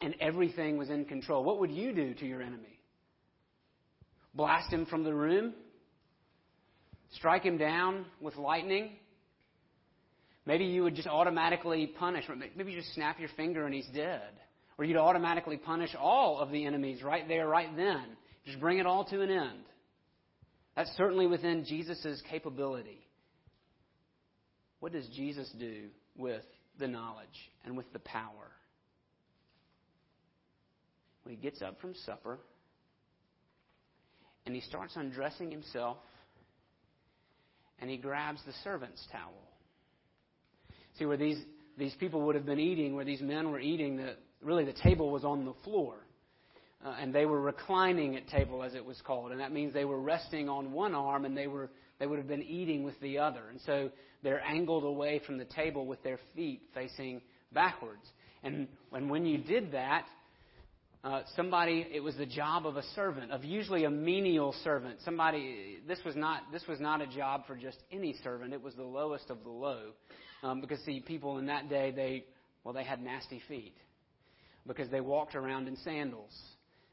and 0.00 0.14
everything 0.20 0.78
was 0.78 0.88
in 0.88 1.04
control, 1.04 1.42
what 1.42 1.58
would 1.58 1.72
you 1.72 1.92
do 1.92 2.14
to 2.14 2.24
your 2.24 2.40
enemy? 2.40 2.78
Blast 4.34 4.72
him 4.72 4.86
from 4.86 5.02
the 5.02 5.12
room? 5.12 5.52
Strike 7.14 7.42
him 7.42 7.58
down 7.58 8.06
with 8.20 8.36
lightning? 8.36 8.92
Maybe 10.46 10.66
you 10.66 10.84
would 10.84 10.94
just 10.94 11.08
automatically 11.08 11.88
punish. 11.98 12.22
Maybe 12.54 12.70
you 12.70 12.78
just 12.78 12.94
snap 12.94 13.18
your 13.18 13.30
finger 13.36 13.66
and 13.66 13.74
he's 13.74 13.88
dead. 13.92 14.30
Or 14.78 14.84
you'd 14.84 14.96
automatically 14.96 15.56
punish 15.56 15.90
all 15.98 16.38
of 16.38 16.52
the 16.52 16.66
enemies 16.66 17.02
right 17.02 17.26
there, 17.26 17.48
right 17.48 17.76
then. 17.76 18.04
Just 18.46 18.60
bring 18.60 18.78
it 18.78 18.86
all 18.86 19.04
to 19.06 19.22
an 19.22 19.30
end. 19.32 19.64
That's 20.78 20.96
certainly 20.96 21.26
within 21.26 21.64
Jesus' 21.64 22.22
capability. 22.30 23.04
What 24.78 24.92
does 24.92 25.08
Jesus 25.08 25.50
do 25.58 25.88
with 26.16 26.44
the 26.78 26.86
knowledge 26.86 27.26
and 27.64 27.76
with 27.76 27.92
the 27.92 27.98
power? 27.98 28.52
When 31.24 31.34
he 31.34 31.42
gets 31.42 31.62
up 31.62 31.80
from 31.80 31.96
supper 32.06 32.38
and 34.46 34.54
he 34.54 34.60
starts 34.60 34.94
undressing 34.94 35.50
himself 35.50 35.96
and 37.80 37.90
he 37.90 37.96
grabs 37.96 38.38
the 38.46 38.52
servant's 38.62 39.04
towel. 39.10 39.48
See, 40.96 41.06
where 41.06 41.16
these, 41.16 41.38
these 41.76 41.94
people 41.94 42.20
would 42.20 42.36
have 42.36 42.46
been 42.46 42.60
eating, 42.60 42.94
where 42.94 43.04
these 43.04 43.20
men 43.20 43.50
were 43.50 43.58
eating, 43.58 43.96
the, 43.96 44.14
really 44.40 44.64
the 44.64 44.74
table 44.74 45.10
was 45.10 45.24
on 45.24 45.44
the 45.44 45.54
floor. 45.64 45.96
Uh, 46.84 46.94
and 47.00 47.12
they 47.12 47.26
were 47.26 47.40
reclining 47.40 48.16
at 48.16 48.28
table, 48.28 48.62
as 48.62 48.74
it 48.74 48.84
was 48.84 49.00
called, 49.04 49.32
and 49.32 49.40
that 49.40 49.52
means 49.52 49.74
they 49.74 49.84
were 49.84 50.00
resting 50.00 50.48
on 50.48 50.70
one 50.70 50.94
arm, 50.94 51.24
and 51.24 51.36
they 51.36 51.48
were 51.48 51.70
they 51.98 52.06
would 52.06 52.18
have 52.18 52.28
been 52.28 52.42
eating 52.42 52.84
with 52.84 52.98
the 53.00 53.18
other, 53.18 53.42
and 53.50 53.60
so 53.66 53.90
they're 54.22 54.42
angled 54.44 54.84
away 54.84 55.20
from 55.26 55.38
the 55.38 55.44
table 55.44 55.86
with 55.86 56.00
their 56.04 56.20
feet 56.36 56.62
facing 56.74 57.20
backwards. 57.52 58.06
And 58.44 58.68
and 58.92 59.10
when 59.10 59.26
you 59.26 59.38
did 59.38 59.72
that, 59.72 60.04
uh, 61.02 61.22
somebody 61.34 61.84
it 61.92 61.98
was 61.98 62.16
the 62.16 62.26
job 62.26 62.64
of 62.64 62.76
a 62.76 62.84
servant, 62.94 63.32
of 63.32 63.44
usually 63.44 63.82
a 63.82 63.90
menial 63.90 64.54
servant. 64.62 64.98
Somebody 65.04 65.78
this 65.88 65.98
was 66.04 66.14
not 66.14 66.42
this 66.52 66.62
was 66.68 66.78
not 66.78 67.00
a 67.00 67.08
job 67.08 67.44
for 67.48 67.56
just 67.56 67.78
any 67.90 68.14
servant. 68.22 68.52
It 68.52 68.62
was 68.62 68.74
the 68.76 68.84
lowest 68.84 69.30
of 69.30 69.42
the 69.42 69.50
low, 69.50 69.94
um, 70.44 70.60
because 70.60 70.78
see, 70.84 71.00
people 71.00 71.38
in 71.38 71.46
that 71.46 71.68
day 71.68 71.90
they 71.90 72.24
well 72.62 72.72
they 72.72 72.84
had 72.84 73.02
nasty 73.02 73.42
feet 73.48 73.74
because 74.64 74.88
they 74.90 75.00
walked 75.00 75.34
around 75.34 75.66
in 75.66 75.76
sandals. 75.78 76.30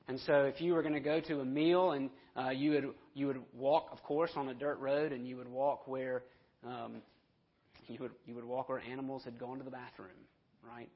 And 0.08 0.20
so, 0.22 0.44
if 0.44 0.62
you 0.62 0.74
were 0.74 0.84
going 0.84 0.94
to 0.94 1.00
go 1.00 1.20
to 1.20 1.40
a 1.40 1.46
meal, 1.46 1.92
and 1.92 2.10
uh, 2.36 2.50
you 2.50 2.72
would 2.72 2.86
you 3.16 3.28
would 3.28 3.42
walk, 3.54 3.90
of 3.92 4.04
course, 4.04 4.32
on 4.36 4.50
a 4.50 4.54
dirt 4.54 4.80
road, 4.80 5.12
and 5.12 5.28
you 5.28 5.38
would 5.38 5.48
walk 5.48 5.88
where 5.88 6.24
um, 6.66 7.02
you 7.88 7.98
would 8.00 8.12
you 8.26 8.36
would 8.36 8.46
walk 8.46 8.70
where 8.70 8.80
animals 8.80 9.24
had 9.24 9.40
gone 9.40 9.58
to 9.58 9.64
the 9.64 9.72
bathroom, 9.72 10.10
right? 10.68 10.90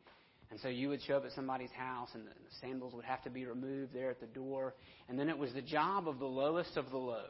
And 0.51 0.60
so 0.60 0.68
you 0.68 0.89
would 0.89 1.01
show 1.04 1.18
up 1.18 1.25
at 1.25 1.32
somebody's 1.34 1.72
house, 1.72 2.10
and 2.13 2.25
the, 2.25 2.32
sandals 2.62 2.94
would 2.96 3.06
have 3.06 3.24
to 3.24 3.30
be 3.30 3.46
removed 3.46 3.94
there 3.94 4.10
at 4.10 4.20
the 4.20 4.28
door. 4.28 4.74
And 5.08 5.18
then 5.20 5.30
it 5.30 5.38
was 5.38 5.54
the 5.54 5.62
job 5.62 6.08
of 6.08 6.18
the 6.18 6.25
lowest 6.25 6.75
of 6.75 6.89
the 6.89 6.98
low, 6.98 7.25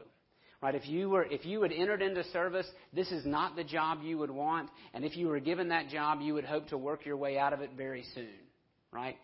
right? 0.62 0.74
If 0.74 0.88
you 0.88 1.10
were 1.10 1.24
if 1.24 1.46
you 1.46 1.62
had 1.62 1.72
entered 1.72 2.02
into 2.02 2.24
service, 2.26 2.68
this 2.94 3.12
is 3.12 3.26
not 3.26 3.56
the 3.56 3.64
job 3.64 4.00
you 4.04 4.18
would 4.18 4.32
want. 4.32 4.70
And 4.94 5.04
if 5.04 5.18
you 5.18 5.28
were 5.28 5.40
given 5.40 5.70
that 5.70 5.90
job, 5.90 6.20
you 6.22 6.34
would 6.34 6.46
hope 6.46 6.70
to 6.70 6.78
work 6.78 7.06
your 7.06 7.18
way 7.18 7.38
out 7.38 7.54
of 7.54 7.62
it 7.62 7.72
very 7.76 8.06
soon, 8.16 8.40
right? 8.92 9.18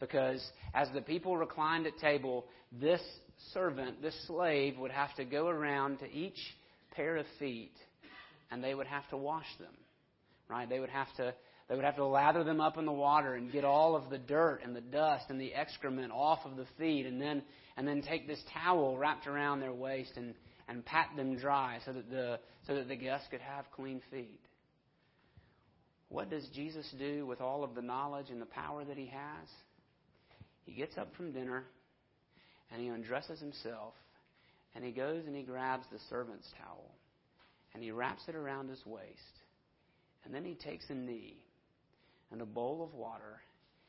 Because 0.00 0.44
as 0.74 0.88
the 0.94 1.00
people 1.00 1.36
reclined 1.36 1.86
at 1.86 1.98
table, 1.98 2.44
this 2.80 3.02
servant, 3.52 4.00
this 4.00 4.14
slave, 4.26 4.78
would 4.78 4.92
have 4.92 5.14
to 5.16 5.24
go 5.24 5.48
around 5.48 5.98
to 5.98 6.10
each 6.10 6.38
pair 6.94 7.16
of 7.16 7.26
feet 7.38 7.74
and 8.50 8.62
they 8.62 8.74
would 8.74 8.86
have 8.86 9.08
to 9.10 9.16
wash 9.16 9.46
them. 9.58 9.74
Right? 10.48 10.68
They 10.68 10.80
would 10.80 10.90
have 10.90 11.12
to 11.16 11.34
they 11.68 11.74
would 11.74 11.84
have 11.84 11.96
to 11.96 12.06
lather 12.06 12.44
them 12.44 12.62
up 12.62 12.78
in 12.78 12.86
the 12.86 12.92
water 12.92 13.34
and 13.34 13.52
get 13.52 13.62
all 13.62 13.94
of 13.94 14.08
the 14.08 14.16
dirt 14.16 14.60
and 14.64 14.74
the 14.74 14.80
dust 14.80 15.26
and 15.28 15.38
the 15.38 15.54
excrement 15.54 16.10
off 16.12 16.38
of 16.46 16.56
the 16.56 16.64
feet 16.78 17.04
and 17.04 17.20
then 17.20 17.42
and 17.76 17.86
then 17.86 18.00
take 18.00 18.26
this 18.26 18.42
towel 18.54 18.96
wrapped 18.96 19.26
around 19.26 19.60
their 19.60 19.74
waist 19.74 20.12
and, 20.16 20.34
and 20.68 20.84
pat 20.86 21.10
them 21.14 21.36
dry 21.36 21.78
so 21.84 21.92
that 21.92 22.08
the 22.08 22.38
so 22.66 22.74
that 22.74 22.88
the 22.88 22.96
guests 22.96 23.28
could 23.30 23.42
have 23.42 23.66
clean 23.76 24.00
feet. 24.10 24.40
What 26.08 26.30
does 26.30 26.46
Jesus 26.54 26.88
do 26.98 27.26
with 27.26 27.42
all 27.42 27.62
of 27.62 27.74
the 27.74 27.82
knowledge 27.82 28.30
and 28.30 28.40
the 28.40 28.46
power 28.46 28.82
that 28.84 28.96
he 28.96 29.06
has? 29.06 29.48
He 30.68 30.74
gets 30.74 30.98
up 30.98 31.08
from 31.16 31.32
dinner 31.32 31.64
and 32.70 32.80
he 32.80 32.88
undresses 32.88 33.40
himself 33.40 33.94
and 34.74 34.84
he 34.84 34.90
goes 34.90 35.24
and 35.26 35.34
he 35.34 35.42
grabs 35.42 35.86
the 35.90 35.98
servant's 36.10 36.46
towel 36.58 36.94
and 37.72 37.82
he 37.82 37.90
wraps 37.90 38.22
it 38.28 38.34
around 38.34 38.68
his 38.68 38.84
waist. 38.84 39.40
And 40.24 40.34
then 40.34 40.44
he 40.44 40.54
takes 40.54 40.84
a 40.90 40.94
knee 40.94 41.38
and 42.30 42.42
a 42.42 42.46
bowl 42.46 42.84
of 42.84 42.92
water 42.92 43.40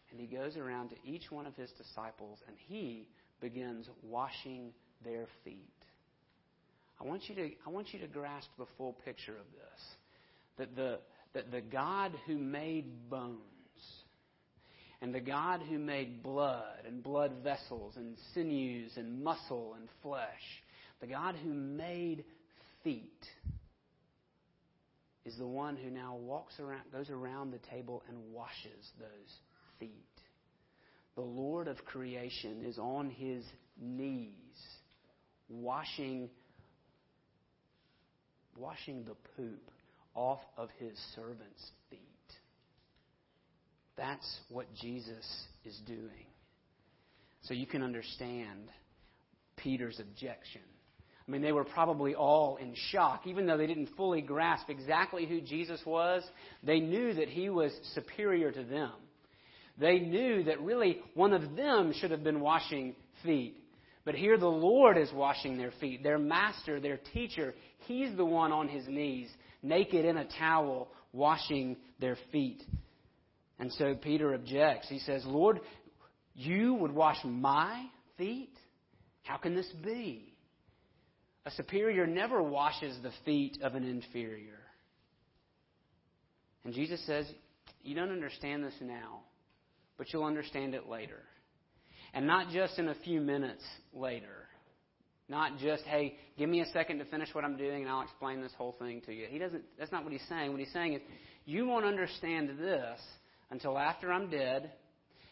and 0.10 0.22
he 0.22 0.26
goes 0.26 0.56
around 0.56 0.92
to 0.92 0.96
each 1.04 1.30
one 1.30 1.46
of 1.46 1.56
his 1.58 1.70
disciples 1.72 2.40
and 2.48 2.56
he 2.58 3.10
begins 3.42 3.90
washing 4.02 4.72
their 5.04 5.28
feet. 5.44 5.74
I 7.02 7.04
want 7.04 7.24
you 7.28 7.36
to, 7.36 7.50
I 7.68 7.70
want 7.70 7.94
you 7.94 8.00
to 8.00 8.08
grasp 8.08 8.50
the 8.58 8.68
full 8.78 8.94
picture 9.04 9.34
of 9.34 9.46
this. 9.52 9.82
That 10.58 10.76
the, 10.78 11.00
that 11.34 11.52
the 11.52 11.62
God 11.62 12.14
who 12.26 12.38
made 12.38 13.10
bones, 13.10 13.42
and 15.02 15.14
the 15.14 15.20
God 15.22 15.62
who 15.62 15.80
made 15.80 16.22
blood 16.22 16.86
and 16.86 17.02
blood 17.02 17.32
vessels 17.44 17.94
and 17.96 18.18
sinews 18.34 18.92
and 18.98 19.24
muscle 19.24 19.76
and 19.80 19.88
flesh, 20.02 20.64
the 21.00 21.08
God 21.08 21.36
who 21.42 21.54
made 21.54 22.26
feet, 22.84 23.26
is 25.26 25.38
the 25.38 25.48
one 25.48 25.76
who 25.78 25.90
now 25.90 26.16
walks 26.16 26.60
around, 26.60 26.82
goes 26.92 27.10
around 27.10 27.52
the 27.52 27.60
table 27.70 28.04
and 28.10 28.18
washes 28.34 28.92
those 29.00 29.34
feet. 29.80 29.92
The 31.16 31.22
Lord 31.22 31.68
of 31.68 31.78
creation 31.86 32.64
is 32.66 32.78
on 32.78 33.10
his 33.10 33.44
knees, 33.80 34.34
washing, 35.50 36.30
washing 38.58 39.06
the 39.06 39.16
poop 39.36 39.72
off 40.16 40.40
of 40.58 40.70
his 40.80 40.98
servant's 41.16 41.72
feet. 41.90 42.09
That's 44.00 44.40
what 44.48 44.66
Jesus 44.82 45.26
is 45.66 45.78
doing. 45.86 46.26
So 47.42 47.54
you 47.54 47.68
can 47.68 47.84
understand 47.84 48.72
Peter's 49.58 50.00
objection. 50.00 50.62
I 51.28 51.32
mean, 51.32 51.42
they 51.42 51.52
were 51.52 51.66
probably 51.66 52.16
all 52.16 52.56
in 52.56 52.74
shock. 52.92 53.28
Even 53.28 53.46
though 53.46 53.58
they 53.58 53.68
didn't 53.68 53.90
fully 53.98 54.22
grasp 54.22 54.70
exactly 54.70 55.26
who 55.26 55.42
Jesus 55.42 55.82
was, 55.86 56.24
they 56.64 56.80
knew 56.80 57.14
that 57.14 57.28
he 57.28 57.50
was 57.50 57.74
superior 57.94 58.54
to 58.54 58.64
them. 58.64 58.94
They 59.78 60.00
knew 60.00 60.44
that 60.46 60.62
really 60.62 61.00
one 61.14 61.34
of 61.34 61.58
them 61.58 61.94
should 61.94 62.12
have 62.12 62.24
been 62.24 62.40
washing 62.40 62.96
feet. 63.24 63.58
But 64.06 64.16
here 64.16 64.38
the 64.38 64.48
Lord 64.48 64.98
is 64.98 65.12
washing 65.14 65.58
their 65.58 65.74
feet. 65.82 66.04
Their 66.04 66.18
master, 66.18 66.80
their 66.80 67.00
teacher, 67.14 67.54
he's 67.86 68.16
the 68.16 68.26
one 68.26 68.54
on 68.54 68.70
his 68.70 68.88
knees, 68.88 69.30
naked 69.62 70.06
in 70.06 70.16
a 70.16 70.28
towel, 70.40 70.88
washing 71.12 71.76
their 72.00 72.18
feet. 72.32 72.64
And 73.60 73.72
so 73.74 73.94
Peter 73.96 74.34
objects. 74.34 74.88
He 74.90 75.00
says, 75.00 75.24
Lord, 75.26 75.60
you 76.34 76.74
would 76.76 76.92
wash 76.92 77.18
my 77.24 77.86
feet? 78.18 78.54
How 79.24 79.38
can 79.38 79.56
this 79.56 79.70
be? 79.84 80.34
A 81.46 81.52
superior 81.52 82.08
never 82.08 82.42
washes 82.42 82.98
the 83.04 83.12
feet 83.26 83.58
of 83.62 83.76
an 83.76 83.84
inferior. 83.84 84.60
And 86.64 86.74
Jesus 86.74 87.06
says, 87.06 87.26
You 87.84 87.96
don't 87.96 88.12
understand 88.12 88.64
this 88.64 88.74
now, 88.82 89.22
but 89.98 90.12
you'll 90.12 90.26
understand 90.26 90.74
it 90.74 90.88
later. 90.88 91.22
And 92.14 92.26
not 92.26 92.52
just 92.52 92.80
in 92.80 92.88
a 92.88 92.96
few 93.04 93.22
minutes 93.22 93.64
later. 93.94 94.28
Not 95.28 95.60
just, 95.60 95.84
hey, 95.84 96.18
give 96.40 96.50
me 96.50 96.62
a 96.62 96.66
second 96.68 96.98
to 97.00 97.06
finish 97.06 97.30
what 97.34 97.46
I'm 97.46 97.56
doing 97.56 97.84
and 97.84 97.92
I'll 97.92 98.02
explain 98.02 98.42
this 98.42 98.52
whole 98.58 98.76
thing 98.80 99.02
to 99.06 99.14
you. 99.14 99.28
He 99.30 99.38
doesn't 99.38 99.64
that's 99.78 99.92
not 99.92 100.04
what 100.04 100.12
he's 100.12 100.26
saying. 100.28 100.52
What 100.52 100.60
he's 100.60 100.74
saying 100.74 100.94
is, 100.94 101.02
you 101.46 101.68
won't 101.68 101.86
understand 101.86 102.58
this 102.58 103.00
until 103.52 103.78
after 103.78 104.12
I'm 104.12 104.30
dead 104.30 104.72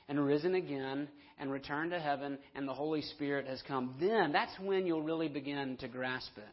and 0.07 0.24
risen 0.24 0.55
again 0.55 1.07
and 1.38 1.51
returned 1.51 1.91
to 1.91 2.00
heaven 2.00 2.38
and 2.55 2.67
the 2.67 2.74
Holy 2.74 3.01
Spirit 3.01 3.47
has 3.47 3.62
come. 3.67 3.95
Then 4.00 4.31
that's 4.31 4.53
when 4.59 4.86
you'll 4.86 5.03
really 5.03 5.27
begin 5.27 5.77
to 5.77 5.88
grasp 5.88 6.31
it. 6.38 6.43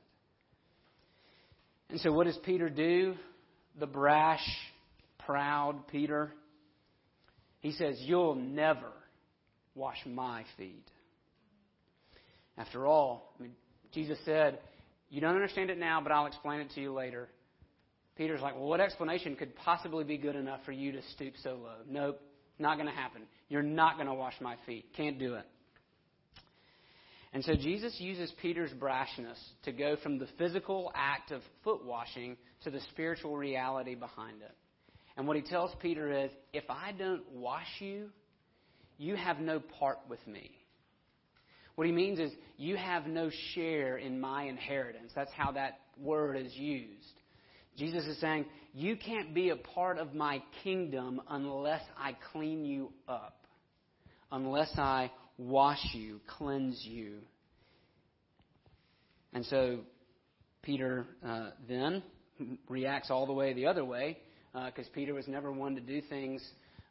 And 1.91 2.01
so 2.01 2.13
what 2.13 2.27
does 2.27 2.39
Peter 2.45 2.69
do? 2.69 3.15
The 3.79 3.87
brash, 3.87 4.47
proud 5.27 5.87
Peter. 5.89 6.33
He 7.61 7.73
says, 7.73 7.97
You'll 8.01 8.35
never 8.35 8.93
wash 9.75 9.99
my 10.07 10.45
feet. 10.57 10.87
After 12.57 12.87
all, 12.87 13.35
I 13.39 13.43
mean, 13.43 13.53
Jesus 13.93 14.19
said, 14.25 14.59
You 15.11 15.21
don't 15.21 15.35
understand 15.35 15.71
it 15.71 15.79
now, 15.79 16.01
but 16.03 16.13
I'll 16.13 16.27
explain 16.27 16.61
it 16.61 16.71
to 16.75 16.81
you 16.81 16.93
later. 16.93 17.29
Peter's 18.17 18.41
like, 18.41 18.55
Well, 18.55 18.69
what 18.69 18.81
explanation 18.81 19.37
could 19.37 19.55
possibly 19.57 20.05
be 20.05 20.17
good 20.17 20.37
enough 20.37 20.61
for 20.65 20.73
you 20.73 20.93
to 20.93 21.01
stoop 21.15 21.35
so 21.43 21.55
low? 21.63 21.77
Nope, 21.89 22.21
not 22.59 22.77
going 22.77 22.89
to 22.89 22.95
happen. 22.95 23.23
You're 23.49 23.63
not 23.63 23.97
going 23.97 24.07
to 24.07 24.15
wash 24.15 24.35
my 24.41 24.57
feet. 24.67 24.87
Can't 24.97 25.19
do 25.19 25.35
it. 25.35 25.47
And 27.33 27.45
so 27.45 27.55
Jesus 27.57 27.97
uses 27.99 28.33
Peter's 28.41 28.71
brashness 28.73 29.39
to 29.65 29.73
go 29.73 29.97
from 30.03 30.19
the 30.19 30.29
physical 30.39 30.93
act 30.95 31.33
of 31.33 31.43
foot 31.65 31.85
washing 31.85 32.37
to 32.63 32.71
the 32.71 32.81
spiritual 32.93 33.37
reality 33.37 33.97
behind 33.97 34.41
it. 34.41 34.55
And 35.17 35.27
what 35.27 35.37
he 35.37 35.43
tells 35.43 35.73
Peter 35.83 36.25
is, 36.25 36.31
if 36.53 36.65
I 36.71 36.93
don't 36.93 37.29
wash 37.33 37.67
you, 37.81 38.11
you 38.99 39.17
have 39.17 39.41
no 39.41 39.59
part 39.59 39.99
with 40.09 40.25
me. 40.29 40.53
What 41.75 41.89
he 41.89 41.93
means 41.93 42.21
is, 42.21 42.31
you 42.57 42.77
have 42.77 43.09
no 43.09 43.31
share 43.55 43.97
in 43.97 44.21
my 44.21 44.45
inheritance. 44.45 45.11
That's 45.15 45.33
how 45.33 45.51
that 45.53 45.81
word 45.99 46.37
is 46.37 46.55
used. 46.55 47.21
Jesus 47.77 48.05
is 48.05 48.21
saying, 48.21 48.47
You 48.73 48.97
can't 48.97 49.35
be 49.35 49.51
a 49.51 49.57
part 49.57 49.99
of 49.99 50.15
my 50.15 50.43
kingdom 50.63 51.21
unless 51.29 51.83
I 51.99 52.17
clean 52.33 52.65
you 52.65 52.93
up, 53.09 53.47
unless 54.31 54.71
I 54.79 55.11
wash 55.39 55.85
you, 55.93 56.21
cleanse 56.39 56.81
you. 56.85 57.19
And 59.33 59.45
so 59.47 59.81
Peter 60.63 61.07
uh, 61.27 61.51
then 61.69 62.03
reacts 62.69 63.11
all 63.11 63.27
the 63.27 63.33
way 63.33 63.53
the 63.53 63.67
other 63.67 63.85
way 63.85 64.19
because 64.53 64.87
uh, 64.87 64.95
Peter 64.95 65.13
was 65.13 65.27
never 65.27 65.51
one 65.53 65.75
to 65.75 65.81
do 65.81 66.01
things 66.09 66.43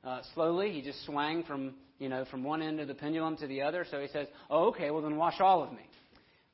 uh, 0.04 0.22
slowly. 0.34 0.72
He 0.72 0.82
just 0.82 1.06
swung 1.06 1.44
from 1.44 1.76
you 2.00 2.10
know 2.10 2.26
from 2.30 2.44
one 2.44 2.62
end 2.62 2.80
of 2.80 2.88
the 2.88 2.94
pendulum 2.94 3.38
to 3.38 3.48
the 3.48 3.62
other. 3.62 3.86
So 3.90 4.02
he 4.02 4.08
says, 4.10 4.28
"Oh, 4.50 4.68
okay. 4.68 4.92
Well, 4.92 5.02
then 5.02 5.16
wash 5.16 5.40
all 5.40 5.64
of 5.64 5.72
me." 5.72 5.88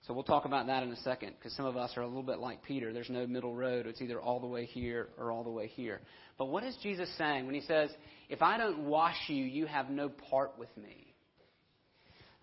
So 0.08 0.14
we'll 0.14 0.24
talk 0.24 0.46
about 0.46 0.68
that 0.68 0.82
in 0.84 0.92
a 0.92 0.96
second 0.98 1.34
because 1.38 1.54
some 1.54 1.66
of 1.66 1.78
us 1.78 1.92
are 1.98 2.02
a 2.02 2.08
little 2.08 2.24
bit 2.24 2.40
like 2.40 2.64
Peter. 2.64 2.94
There's 2.94 3.10
no 3.10 3.28
middle 3.28 3.56
road. 3.56 3.86
It's 3.86 4.02
either 4.02 4.20
all 4.20 4.40
the 4.40 4.48
way 4.48 4.66
here 4.66 5.10
or 5.18 5.32
all 5.32 5.44
the 5.44 5.50
way 5.50 5.68
here. 5.68 6.00
But 6.38 6.46
what 6.46 6.64
is 6.64 6.76
Jesus 6.82 7.10
saying 7.18 7.46
when 7.46 7.54
he 7.54 7.62
says, 7.62 7.92
"If 8.30 8.42
I 8.42 8.58
don't 8.58 8.86
wash 8.86 9.18
you, 9.28 9.44
you 9.44 9.66
have 9.66 9.90
no 9.90 10.10
part 10.10 10.58
with 10.58 10.76
me"? 10.78 11.14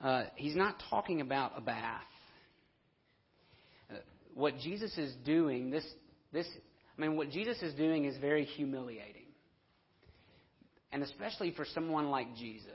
Uh, 0.00 0.24
he's 0.36 0.54
not 0.54 0.82
talking 0.90 1.22
about 1.22 1.52
a 1.56 1.60
bath. 1.62 2.02
Uh, 3.90 3.94
what 4.34 4.58
Jesus 4.58 4.96
is 4.98 5.14
doing, 5.24 5.70
this 5.70 5.86
this 6.32 6.46
I 6.96 7.00
mean, 7.00 7.16
what 7.16 7.30
Jesus 7.30 7.60
is 7.62 7.74
doing 7.74 8.04
is 8.04 8.16
very 8.18 8.44
humiliating. 8.44 9.22
And 10.92 11.02
especially 11.02 11.52
for 11.52 11.64
someone 11.74 12.10
like 12.10 12.34
Jesus. 12.36 12.72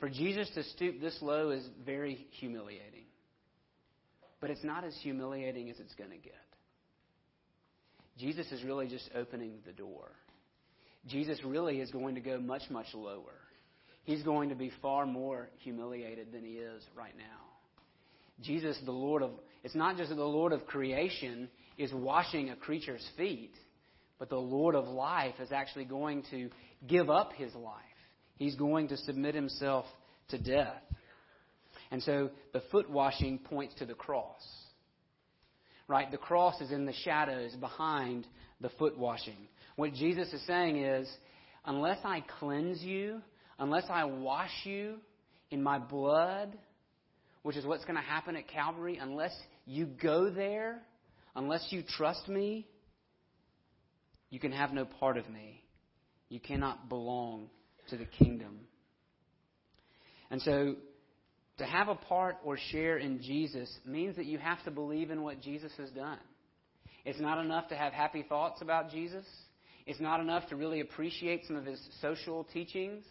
For 0.00 0.08
Jesus 0.08 0.50
to 0.54 0.64
stoop 0.64 1.00
this 1.00 1.16
low 1.22 1.50
is 1.50 1.66
very 1.84 2.26
humiliating. 2.32 3.05
But 4.46 4.52
it's 4.52 4.62
not 4.62 4.84
as 4.84 4.96
humiliating 5.02 5.70
as 5.70 5.80
it's 5.80 5.94
going 5.96 6.10
to 6.10 6.18
get. 6.18 6.34
Jesus 8.16 8.46
is 8.52 8.62
really 8.62 8.86
just 8.86 9.10
opening 9.12 9.54
the 9.66 9.72
door. 9.72 10.12
Jesus 11.08 11.40
really 11.44 11.80
is 11.80 11.90
going 11.90 12.14
to 12.14 12.20
go 12.20 12.38
much, 12.38 12.62
much 12.70 12.86
lower. 12.94 13.34
He's 14.04 14.22
going 14.22 14.50
to 14.50 14.54
be 14.54 14.70
far 14.80 15.04
more 15.04 15.48
humiliated 15.64 16.30
than 16.30 16.44
he 16.44 16.52
is 16.52 16.80
right 16.96 17.16
now. 17.18 17.42
Jesus, 18.40 18.78
the 18.84 18.92
Lord 18.92 19.24
of, 19.24 19.32
it's 19.64 19.74
not 19.74 19.96
just 19.96 20.10
the 20.10 20.22
Lord 20.22 20.52
of 20.52 20.64
creation, 20.64 21.48
is 21.76 21.92
washing 21.92 22.50
a 22.50 22.54
creature's 22.54 23.04
feet, 23.16 23.54
but 24.20 24.30
the 24.30 24.36
Lord 24.36 24.76
of 24.76 24.86
life 24.86 25.34
is 25.40 25.50
actually 25.50 25.86
going 25.86 26.22
to 26.30 26.50
give 26.86 27.10
up 27.10 27.32
his 27.32 27.52
life. 27.56 27.74
He's 28.36 28.54
going 28.54 28.86
to 28.90 28.96
submit 28.96 29.34
himself 29.34 29.86
to 30.28 30.38
death. 30.38 30.84
And 31.90 32.02
so 32.02 32.30
the 32.52 32.62
foot 32.72 32.90
washing 32.90 33.38
points 33.38 33.74
to 33.76 33.86
the 33.86 33.94
cross. 33.94 34.42
Right? 35.88 36.10
The 36.10 36.18
cross 36.18 36.60
is 36.60 36.72
in 36.72 36.84
the 36.84 36.92
shadows 37.04 37.54
behind 37.54 38.26
the 38.60 38.70
foot 38.70 38.98
washing. 38.98 39.48
What 39.76 39.92
Jesus 39.92 40.32
is 40.32 40.44
saying 40.46 40.82
is, 40.82 41.08
unless 41.64 41.98
I 42.04 42.24
cleanse 42.40 42.82
you, 42.82 43.20
unless 43.58 43.84
I 43.88 44.04
wash 44.04 44.50
you 44.64 44.96
in 45.50 45.62
my 45.62 45.78
blood, 45.78 46.56
which 47.42 47.56
is 47.56 47.64
what's 47.64 47.84
going 47.84 47.96
to 47.96 48.02
happen 48.02 48.34
at 48.36 48.48
Calvary, 48.48 48.98
unless 49.00 49.32
you 49.66 49.86
go 49.86 50.30
there, 50.30 50.82
unless 51.36 51.66
you 51.70 51.82
trust 51.96 52.28
me, 52.28 52.66
you 54.30 54.40
can 54.40 54.52
have 54.52 54.72
no 54.72 54.84
part 54.84 55.16
of 55.16 55.28
me. 55.28 55.62
You 56.28 56.40
cannot 56.40 56.88
belong 56.88 57.48
to 57.90 57.96
the 57.96 58.04
kingdom. 58.04 58.58
And 60.30 60.42
so, 60.42 60.74
to 61.58 61.64
have 61.64 61.88
a 61.88 61.94
part 61.94 62.36
or 62.44 62.58
share 62.70 62.98
in 62.98 63.22
Jesus 63.22 63.72
means 63.86 64.16
that 64.16 64.26
you 64.26 64.38
have 64.38 64.62
to 64.64 64.70
believe 64.70 65.10
in 65.10 65.22
what 65.22 65.40
Jesus 65.40 65.72
has 65.78 65.90
done. 65.90 66.18
It's 67.04 67.20
not 67.20 67.38
enough 67.38 67.68
to 67.68 67.76
have 67.76 67.92
happy 67.92 68.24
thoughts 68.28 68.60
about 68.60 68.90
Jesus. 68.90 69.24
It's 69.86 70.00
not 70.00 70.20
enough 70.20 70.48
to 70.48 70.56
really 70.56 70.80
appreciate 70.80 71.46
some 71.46 71.56
of 71.56 71.64
his 71.64 71.80
social 72.02 72.44
teachings. 72.52 73.04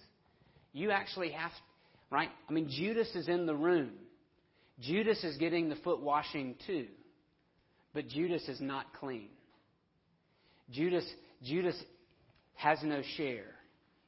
You 0.73 0.91
actually 0.91 1.31
have, 1.31 1.51
right? 2.11 2.29
I 2.47 2.53
mean, 2.53 2.69
Judas 2.69 3.09
is 3.15 3.29
in 3.29 3.45
the 3.45 3.55
room. 3.55 3.91
Judas 4.81 5.23
is 5.23 5.37
getting 5.37 5.69
the 5.69 5.77
foot 5.77 6.01
washing 6.01 6.55
too. 6.67 6.87
But 7.93 8.09
Judas 8.09 8.47
is 8.49 8.59
not 8.59 8.87
clean. 8.99 9.29
Judas, 10.69 11.05
Judas 11.41 11.81
has 12.55 12.79
no 12.83 13.01
share 13.15 13.54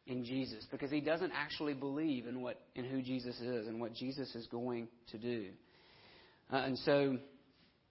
in 0.07 0.25
Jesus 0.25 0.65
because 0.71 0.91
he 0.91 1.01
doesn't 1.01 1.31
actually 1.35 1.73
believe 1.73 2.27
in 2.27 2.41
what 2.41 2.59
in 2.75 2.85
who 2.85 3.01
Jesus 3.01 3.39
is 3.39 3.67
and 3.67 3.79
what 3.79 3.93
Jesus 3.93 4.33
is 4.35 4.47
going 4.47 4.87
to 5.11 5.17
do. 5.17 5.47
Uh, 6.51 6.57
and 6.57 6.77
so 6.79 7.17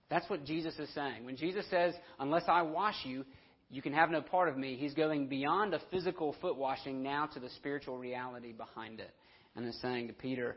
That's 0.09 0.29
what 0.31 0.44
Jesus 0.44 0.74
is 0.79 0.88
saying. 0.94 1.24
When 1.24 1.37
Jesus 1.37 1.66
says, 1.70 1.94
Unless 2.18 2.44
I 2.48 2.62
wash 2.62 2.96
you, 3.05 3.24
you 3.70 3.83
can 3.83 3.92
have 3.92 4.11
no 4.11 4.20
part 4.20 4.48
of 4.48 4.57
me, 4.57 4.76
he's 4.76 4.94
going 4.94 5.26
beyond 5.26 5.74
a 5.74 5.81
physical 5.90 6.37
foot 6.40 6.57
washing 6.57 7.02
now 7.02 7.26
to 7.35 7.40
the 7.40 7.48
spiritual 7.57 7.98
reality 7.98 8.52
behind 8.52 9.00
it. 9.00 9.11
And 9.57 9.66
is 9.66 9.79
saying 9.81 10.09
to 10.09 10.12
Peter, 10.12 10.57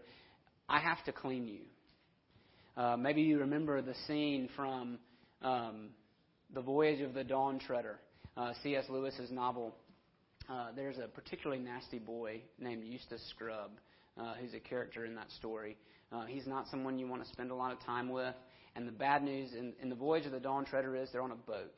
I 0.68 0.80
have 0.80 1.04
to 1.06 1.12
clean 1.12 1.48
you. 1.48 1.62
Uh, 2.78 2.98
maybe 2.98 3.22
you 3.22 3.40
remember 3.40 3.82
the 3.82 3.96
scene 4.08 4.50
from 4.56 5.00
um, 5.42 5.90
The 6.54 6.62
Voyage 6.62 7.02
of 7.02 7.14
the 7.14 7.24
Dawn 7.24 7.60
Treader, 7.60 8.00
uh, 8.38 8.54
C.S. 8.62 8.86
Lewis's 8.90 9.32
novel. 9.32 9.74
Uh, 10.50 10.68
there's 10.76 10.98
a 10.98 11.08
particularly 11.08 11.62
nasty 11.62 12.00
boy 12.00 12.42
named 12.58 12.84
Eustace 12.84 13.22
Scrubb, 13.30 13.72
uh, 14.20 14.34
who's 14.42 14.54
a 14.56 14.60
character 14.60 15.06
in 15.06 15.14
that 15.16 15.30
story. 15.32 15.78
Uh, 16.12 16.26
he's 16.26 16.48
not 16.48 16.68
someone 16.70 16.98
you 16.98 17.08
want 17.08 17.24
to 17.24 17.30
spend 17.30 17.52
a 17.52 17.56
lot 17.56 17.72
of 17.72 17.80
time 17.82 18.10
with. 18.10 18.34
And 18.76 18.88
the 18.88 18.92
bad 18.92 19.24
news 19.24 19.52
in, 19.54 19.74
in 19.82 19.90
The 19.90 19.96
Voyage 19.96 20.26
of 20.26 20.32
the 20.32 20.40
Dawn 20.40 20.66
Treader 20.66 20.96
is 20.96 21.10
they're 21.12 21.22
on 21.22 21.32
a 21.32 21.36
boat, 21.36 21.74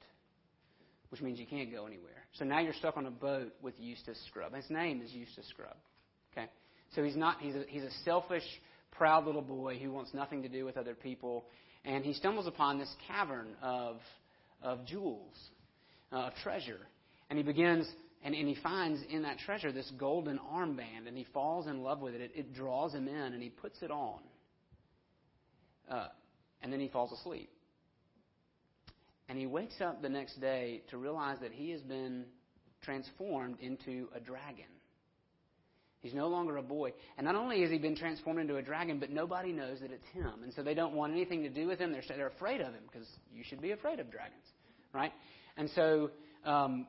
which 1.09 1.21
means 1.21 1.37
you 1.37 1.45
can't 1.45 1.69
go 1.69 1.85
anywhere. 1.85 2.25
So 2.33 2.45
now 2.45 2.59
you're 2.59 2.73
stuck 2.73 2.95
on 2.95 3.05
a 3.05 3.11
boat 3.11 3.53
with 3.61 3.73
Eustace 3.77 4.21
Scrubb. 4.27 4.53
His 4.53 4.69
name 4.69 5.01
is 5.01 5.11
Eustace 5.11 5.47
Scrubb. 5.49 5.75
Okay? 6.31 6.47
So 6.95 7.03
he's 7.03 7.17
not, 7.17 7.41
he's 7.41 7.55
a, 7.55 7.63
he's 7.67 7.83
a 7.83 7.91
selfish, 8.05 8.43
proud 8.91 9.25
little 9.25 9.41
boy 9.41 9.79
who 9.79 9.91
wants 9.91 10.13
nothing 10.13 10.43
to 10.43 10.49
do 10.49 10.63
with 10.63 10.77
other 10.77 10.93
people. 10.93 11.45
And 11.83 12.05
he 12.05 12.13
stumbles 12.13 12.47
upon 12.47 12.79
this 12.79 12.93
cavern 13.07 13.49
of, 13.61 13.97
of 14.61 14.85
jewels, 14.85 15.35
uh, 16.13 16.27
of 16.27 16.33
treasure. 16.35 16.79
And 17.29 17.37
he 17.37 17.43
begins, 17.43 17.87
and, 18.23 18.35
and 18.35 18.47
he 18.47 18.55
finds 18.61 19.01
in 19.09 19.23
that 19.23 19.39
treasure 19.39 19.71
this 19.71 19.91
golden 19.97 20.39
armband, 20.53 21.07
and 21.07 21.17
he 21.17 21.25
falls 21.33 21.67
in 21.67 21.81
love 21.81 22.01
with 22.01 22.13
it. 22.13 22.21
It, 22.21 22.31
it 22.35 22.53
draws 22.53 22.93
him 22.93 23.07
in, 23.07 23.15
and 23.15 23.41
he 23.41 23.49
puts 23.49 23.81
it 23.81 23.91
on. 23.91 24.19
Uh, 25.89 26.07
and 26.61 26.71
then 26.71 26.79
he 26.79 26.87
falls 26.87 27.11
asleep. 27.11 27.49
And 29.27 29.39
he 29.39 29.47
wakes 29.47 29.81
up 29.81 30.01
the 30.01 30.09
next 30.09 30.39
day 30.39 30.81
to 30.89 30.97
realize 30.97 31.37
that 31.41 31.51
he 31.51 31.71
has 31.71 31.81
been 31.81 32.25
transformed 32.83 33.57
into 33.59 34.07
a 34.15 34.19
dragon. 34.19 34.65
He's 36.01 36.13
no 36.13 36.27
longer 36.27 36.57
a 36.57 36.63
boy. 36.63 36.93
And 37.17 37.25
not 37.25 37.35
only 37.35 37.61
has 37.61 37.69
he 37.69 37.77
been 37.77 37.95
transformed 37.95 38.39
into 38.39 38.57
a 38.57 38.61
dragon, 38.61 38.99
but 38.99 39.11
nobody 39.11 39.51
knows 39.51 39.79
that 39.81 39.91
it's 39.91 40.05
him. 40.13 40.43
And 40.43 40.51
so 40.53 40.63
they 40.63 40.73
don't 40.73 40.95
want 40.95 41.13
anything 41.13 41.43
to 41.43 41.49
do 41.49 41.67
with 41.67 41.79
him. 41.79 41.91
They're, 41.91 42.03
they're 42.07 42.27
afraid 42.27 42.59
of 42.59 42.73
him 42.73 42.83
because 42.91 43.07
you 43.33 43.43
should 43.43 43.61
be 43.61 43.71
afraid 43.71 43.99
of 43.99 44.11
dragons, 44.11 44.43
right? 44.93 45.13
And 45.57 45.69
so 45.75 46.09
um, 46.43 46.87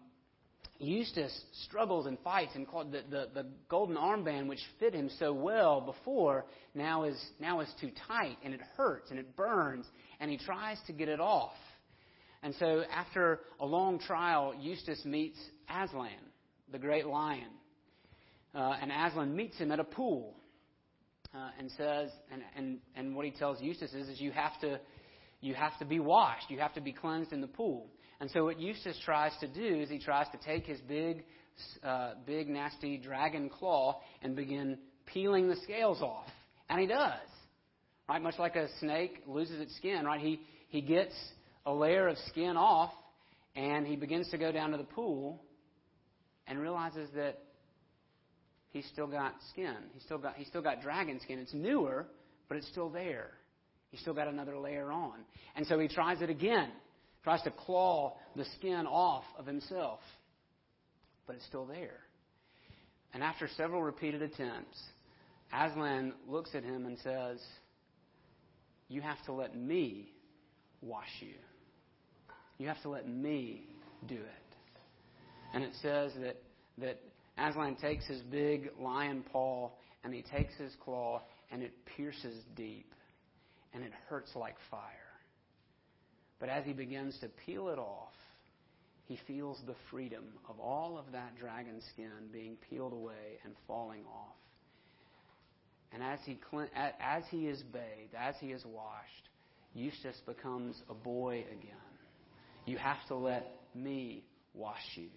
Eustace 0.83 1.39
struggles 1.65 2.07
and 2.07 2.19
fights, 2.21 2.53
and 2.55 2.67
the, 2.67 3.03
the, 3.09 3.29
the 3.35 3.47
golden 3.69 3.97
armband, 3.97 4.49
which 4.49 4.61
fit 4.81 4.95
him 4.95 5.11
so 5.19 5.33
well 5.33 5.81
before, 5.81 6.45
now 6.75 7.05
is, 7.05 7.17
now 7.41 7.61
is 7.61 7.69
too 7.81 7.91
tight, 8.09 8.37
and 8.45 8.53
it 8.53 8.61
hurts, 8.77 9.11
and 9.11 9.19
it 9.19 9.37
burns, 9.37 9.87
and 10.21 10.31
he 10.31 10.37
tries 10.37 10.79
to 10.87 10.93
get 10.93 11.09
it 11.09 11.21
off. 11.21 11.53
And 12.43 12.55
so 12.59 12.83
after 12.93 13.41
a 13.61 13.67
long 13.67 14.01
trial, 14.01 14.55
Eustace 14.59 15.05
meets 15.05 15.39
Aslan, 15.69 16.11
the 16.73 16.79
great 16.79 17.07
lion 17.07 17.49
uh, 18.55 18.75
and 18.81 18.91
Aslan 18.91 19.35
meets 19.35 19.57
him 19.59 19.73
at 19.73 19.81
a 19.81 19.85
pool 19.85 20.35
uh, 21.35 21.51
and 21.59 21.71
says, 21.73 22.11
and, 22.31 22.43
and, 22.57 22.79
and 22.95 23.17
what 23.17 23.25
he 23.25 23.31
tells 23.31 23.61
Eustace 23.61 23.93
is, 23.93 24.09
is 24.09 24.21
you 24.21 24.33
have 24.33 24.61
to 24.61 24.79
you 25.41 25.55
have 25.55 25.77
to 25.81 25.85
be 25.85 25.99
washed, 25.99 26.49
you 26.51 26.61
have 26.61 26.73
to 26.75 26.81
be 26.81 26.93
cleansed 26.93 27.33
in 27.33 27.41
the 27.41 27.49
pool. 27.49 27.89
And 28.23 28.31
so 28.31 28.45
what 28.45 28.61
Eustace 28.61 28.97
tries 29.05 29.33
to 29.41 29.49
do 29.49 29.81
is 29.81 29.91
he 29.91 29.99
tries 29.99 30.29
to 30.29 30.39
take 30.47 30.65
his 30.65 30.79
big, 30.83 31.25
uh, 31.83 32.13
big 32.25 32.49
nasty 32.49 32.97
dragon 32.97 33.49
claw 33.49 34.01
and 34.23 34.37
begin 34.37 34.79
peeling 35.07 35.49
the 35.49 35.57
scales 35.57 36.01
off, 36.01 36.29
and 36.71 36.79
he 36.81 36.87
does. 36.87 37.19
Right, 38.09 38.23
much 38.23 38.39
like 38.39 38.55
a 38.55 38.69
snake 38.79 39.25
loses 39.27 39.61
its 39.61 39.75
skin. 39.75 40.05
Right, 40.05 40.21
he 40.21 40.41
he 40.69 40.81
gets 40.81 41.13
a 41.67 41.73
layer 41.75 42.07
of 42.07 42.17
skin 42.29 42.57
off, 42.57 42.93
and 43.57 43.89
he 43.89 43.97
begins 43.97 44.31
to 44.31 44.39
go 44.39 44.53
down 44.53 44.71
to 44.71 44.77
the 44.77 44.85
pool, 44.85 45.43
and 46.47 46.61
realizes 46.61 47.09
that 47.17 47.41
he's 48.71 48.87
still 48.93 49.09
got 49.09 49.35
skin. 49.51 49.75
He's 49.95 50.05
still 50.05 50.19
got, 50.19 50.37
he's 50.37 50.47
still 50.47 50.63
got 50.63 50.81
dragon 50.81 51.19
skin. 51.25 51.41
It's 51.41 51.55
newer, 51.55 52.07
but 52.49 52.57
it's 52.57 52.69
still 52.69 52.89
there. 52.89 53.33
He's 53.91 53.99
still 53.99 54.15
got 54.15 54.29
another 54.29 54.57
layer 54.57 54.93
on. 54.93 55.25
And 55.57 55.67
so 55.67 55.77
he 55.81 55.89
tries 55.89 56.23
it 56.23 56.31
again, 56.31 56.71
tries 57.25 57.43
to 57.43 57.51
claw 57.51 58.17
the 58.37 58.45
skin 58.59 58.87
off 58.87 59.25
of 59.39 59.47
himself, 59.47 60.01
but 61.27 61.37
it's 61.37 61.47
still 61.47 61.67
there. 61.67 62.01
And 63.15 63.23
after 63.23 63.49
several 63.57 63.83
repeated 63.83 64.23
attempts, 64.23 64.81
Aslan 65.53 66.15
looks 66.27 66.55
at 66.55 66.65
him 66.65 66.87
and 66.87 66.99
says, 67.05 67.39
You 68.89 69.03
have 69.03 69.23
to 69.27 69.33
let 69.33 69.57
me 69.57 70.13
wash 70.81 71.21
you. 71.21 71.35
You 72.59 72.69
have 72.69 72.81
to 72.83 72.89
let 72.89 73.09
me 73.09 73.67
do 74.09 74.17
it. 74.17 74.57
And 75.55 75.63
it 75.63 75.73
says 75.83 76.13
that, 76.21 76.37
that 76.79 77.01
Aslan 77.39 77.77
takes 77.77 78.07
his 78.07 78.23
big 78.23 78.71
lion 78.81 79.25
paw 79.33 79.71
and 80.05 80.15
he 80.15 80.23
takes 80.23 80.55
his 80.55 80.73
claw 80.83 81.23
and 81.51 81.63
it 81.63 81.73
pierces 81.97 82.43
deep 82.57 82.93
and 83.75 83.85
it 83.85 83.93
hurts 84.09 84.31
like 84.35 84.55
fire. 84.71 84.81
But 86.43 86.51
as 86.51 86.65
he 86.65 86.73
begins 86.73 87.17
to 87.21 87.29
peel 87.47 87.69
it 87.69 87.79
off, 87.79 88.11
he 89.05 89.17
feels 89.29 89.61
the 89.65 89.77
freedom 89.93 90.25
of 90.49 90.59
all 90.59 90.99
of 90.99 91.05
that 91.13 91.37
dragon 91.39 91.81
skin 91.93 92.11
being 92.33 92.57
peeled 92.69 92.93
away 92.93 93.39
and 93.45 93.55
falling 93.69 94.03
off. 94.13 94.35
And 95.93 96.03
as 96.03 96.19
he, 96.27 96.41
as 96.75 97.23
he 97.31 97.47
is 97.47 97.63
bathed, 97.73 98.17
as 98.19 98.35
he 98.41 98.49
is 98.49 98.65
washed, 98.65 99.29
Eustace 99.73 100.21
becomes 100.27 100.75
a 100.91 100.95
boy 100.95 101.45
again. 101.49 101.77
You 102.67 102.77
have 102.77 103.07
to 103.07 103.15
let 103.15 103.49
me 103.73 104.25
wash 104.53 104.83
you. 104.97 105.11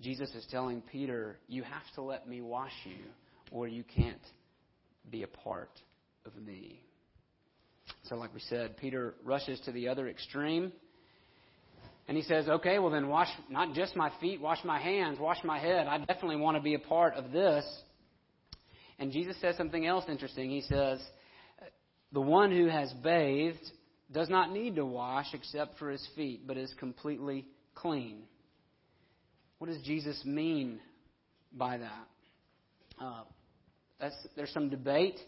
Jesus 0.00 0.30
is 0.34 0.44
telling 0.50 0.82
Peter, 0.90 1.38
You 1.46 1.62
have 1.62 1.94
to 1.94 2.02
let 2.02 2.28
me 2.28 2.40
wash 2.40 2.74
you, 2.84 3.04
or 3.52 3.68
you 3.68 3.84
can't 3.84 4.18
be 5.08 5.22
a 5.22 5.28
part 5.28 5.70
of 6.26 6.34
me. 6.34 6.82
So, 8.08 8.16
like 8.16 8.32
we 8.32 8.40
said, 8.40 8.76
Peter 8.78 9.14
rushes 9.24 9.60
to 9.66 9.72
the 9.72 9.88
other 9.88 10.08
extreme. 10.08 10.72
And 12.06 12.16
he 12.16 12.22
says, 12.22 12.48
Okay, 12.48 12.78
well, 12.78 12.90
then 12.90 13.08
wash 13.08 13.28
not 13.50 13.74
just 13.74 13.94
my 13.96 14.10
feet, 14.20 14.40
wash 14.40 14.64
my 14.64 14.80
hands, 14.80 15.18
wash 15.18 15.38
my 15.44 15.58
head. 15.58 15.86
I 15.86 15.98
definitely 15.98 16.36
want 16.36 16.56
to 16.56 16.62
be 16.62 16.74
a 16.74 16.78
part 16.78 17.14
of 17.14 17.32
this. 17.32 17.64
And 18.98 19.12
Jesus 19.12 19.36
says 19.40 19.56
something 19.56 19.86
else 19.86 20.04
interesting. 20.08 20.48
He 20.50 20.62
says, 20.62 21.00
The 22.12 22.20
one 22.20 22.50
who 22.50 22.68
has 22.68 22.90
bathed 23.04 23.70
does 24.10 24.30
not 24.30 24.52
need 24.52 24.76
to 24.76 24.86
wash 24.86 25.26
except 25.34 25.78
for 25.78 25.90
his 25.90 26.06
feet, 26.16 26.46
but 26.46 26.56
is 26.56 26.72
completely 26.78 27.44
clean. 27.74 28.22
What 29.58 29.68
does 29.68 29.82
Jesus 29.82 30.22
mean 30.24 30.80
by 31.52 31.78
that? 31.78 32.08
Uh, 32.98 33.22
there's 34.34 34.50
some 34.52 34.70
debate, 34.70 35.18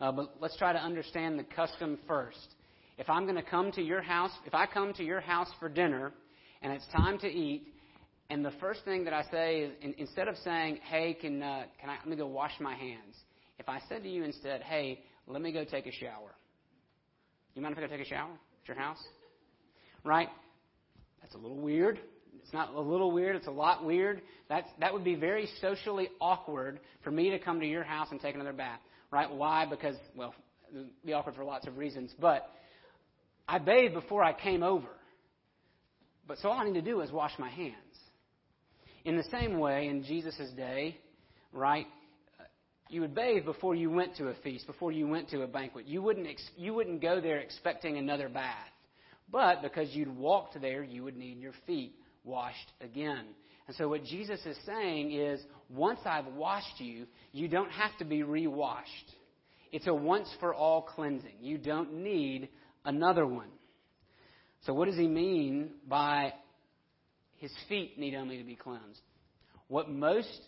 uh, 0.00 0.12
but 0.12 0.34
let's 0.40 0.56
try 0.56 0.72
to 0.72 0.78
understand 0.78 1.38
the 1.38 1.44
custom 1.44 1.98
first. 2.06 2.54
If 2.98 3.10
I'm 3.10 3.24
going 3.24 3.36
to 3.36 3.42
come 3.42 3.72
to 3.72 3.82
your 3.82 4.02
house, 4.02 4.30
if 4.46 4.54
I 4.54 4.66
come 4.66 4.92
to 4.94 5.04
your 5.04 5.20
house 5.20 5.48
for 5.58 5.68
dinner 5.68 6.12
and 6.62 6.72
it's 6.72 6.86
time 6.96 7.18
to 7.18 7.26
eat, 7.26 7.68
and 8.30 8.44
the 8.44 8.52
first 8.60 8.84
thing 8.84 9.04
that 9.04 9.12
I 9.12 9.24
say 9.30 9.60
is 9.60 9.72
in, 9.82 9.94
instead 9.98 10.28
of 10.28 10.36
saying, 10.38 10.78
"Hey, 10.88 11.14
can 11.14 11.42
uh, 11.42 11.64
can 11.80 11.90
I 11.90 11.96
let 11.96 12.08
me 12.08 12.16
go 12.16 12.26
wash 12.26 12.52
my 12.60 12.74
hands?" 12.74 13.16
If 13.58 13.68
I 13.68 13.80
said 13.88 14.02
to 14.02 14.08
you 14.08 14.24
instead, 14.24 14.62
"Hey, 14.62 15.00
let 15.26 15.42
me 15.42 15.52
go 15.52 15.64
take 15.64 15.86
a 15.86 15.92
shower," 15.92 16.34
you 17.54 17.62
mind 17.62 17.72
if 17.72 17.78
I 17.78 17.86
go 17.86 17.88
take 17.88 18.06
a 18.06 18.08
shower 18.08 18.30
at 18.30 18.68
your 18.68 18.76
house? 18.76 19.02
Right? 20.04 20.28
That's 21.22 21.34
a 21.34 21.38
little 21.38 21.58
weird. 21.58 22.00
It's 22.42 22.52
not 22.52 22.74
a 22.74 22.80
little 22.80 23.10
weird, 23.10 23.36
it's 23.36 23.46
a 23.46 23.50
lot 23.50 23.84
weird. 23.84 24.20
That's, 24.48 24.68
that 24.80 24.92
would 24.92 25.04
be 25.04 25.14
very 25.14 25.48
socially 25.62 26.08
awkward 26.20 26.80
for 27.02 27.10
me 27.10 27.30
to 27.30 27.38
come 27.38 27.60
to 27.60 27.66
your 27.66 27.84
house 27.84 28.08
and 28.10 28.20
take 28.20 28.34
another 28.34 28.52
bath. 28.52 28.80
Right? 29.14 29.32
Why? 29.32 29.64
Because, 29.64 29.94
well, 30.16 30.34
be 31.06 31.12
awkward 31.12 31.36
for 31.36 31.44
lots 31.44 31.68
of 31.68 31.78
reasons. 31.78 32.12
But 32.20 32.50
I 33.46 33.60
bathed 33.60 33.94
before 33.94 34.24
I 34.24 34.32
came 34.32 34.64
over. 34.64 34.88
But 36.26 36.38
so 36.38 36.48
all 36.48 36.58
I 36.58 36.64
need 36.64 36.74
to 36.74 36.82
do 36.82 37.00
is 37.00 37.12
wash 37.12 37.30
my 37.38 37.48
hands. 37.48 37.76
In 39.04 39.16
the 39.16 39.22
same 39.30 39.60
way, 39.60 39.86
in 39.86 40.02
Jesus' 40.02 40.50
day, 40.56 40.98
right, 41.52 41.86
you 42.88 43.02
would 43.02 43.14
bathe 43.14 43.44
before 43.44 43.76
you 43.76 43.88
went 43.88 44.16
to 44.16 44.30
a 44.30 44.34
feast, 44.42 44.66
before 44.66 44.90
you 44.90 45.06
went 45.06 45.28
to 45.28 45.42
a 45.42 45.46
banquet. 45.46 45.86
You 45.86 46.02
wouldn't, 46.02 46.26
ex- 46.26 46.50
you 46.56 46.74
wouldn't 46.74 47.00
go 47.00 47.20
there 47.20 47.38
expecting 47.38 47.98
another 47.98 48.28
bath. 48.28 48.56
But 49.30 49.62
because 49.62 49.94
you'd 49.94 50.16
walked 50.16 50.60
there, 50.60 50.82
you 50.82 51.04
would 51.04 51.16
need 51.16 51.38
your 51.38 51.54
feet 51.68 51.94
washed 52.24 52.72
again. 52.80 53.26
And 53.66 53.76
so 53.76 53.88
what 53.88 54.04
Jesus 54.04 54.40
is 54.44 54.56
saying 54.66 55.12
is, 55.12 55.40
once 55.70 56.00
I've 56.04 56.26
washed 56.26 56.78
you, 56.80 57.06
you 57.32 57.48
don't 57.48 57.70
have 57.70 57.96
to 57.98 58.04
be 58.04 58.22
rewashed. 58.22 59.12
It's 59.72 59.86
a 59.86 59.94
once 59.94 60.28
for 60.38 60.54
all 60.54 60.82
cleansing. 60.82 61.36
You 61.40 61.58
don't 61.58 61.94
need 61.94 62.48
another 62.84 63.26
one. 63.26 63.48
So 64.66 64.74
what 64.74 64.86
does 64.86 64.96
he 64.96 65.08
mean 65.08 65.70
by 65.88 66.32
his 67.38 67.52
feet 67.68 67.98
need 67.98 68.14
only 68.14 68.38
to 68.38 68.44
be 68.44 68.54
cleansed? 68.54 69.00
What 69.68 69.90
most 69.90 70.40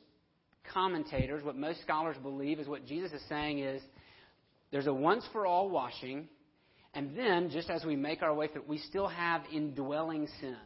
commentators, 0.72 1.42
what 1.42 1.56
most 1.56 1.80
scholars 1.82 2.16
believe 2.22 2.60
is 2.60 2.68
what 2.68 2.86
Jesus 2.86 3.12
is 3.12 3.22
saying 3.28 3.60
is 3.60 3.82
there's 4.70 4.86
a 4.86 4.92
once 4.92 5.24
for 5.32 5.46
all 5.46 5.70
washing, 5.70 6.28
And 6.96 7.14
then, 7.14 7.50
just 7.50 7.68
as 7.68 7.84
we 7.84 7.94
make 7.94 8.22
our 8.22 8.34
way 8.34 8.48
through, 8.48 8.64
we 8.66 8.78
still 8.78 9.06
have 9.06 9.42
indwelling 9.52 10.26
sin. 10.40 10.56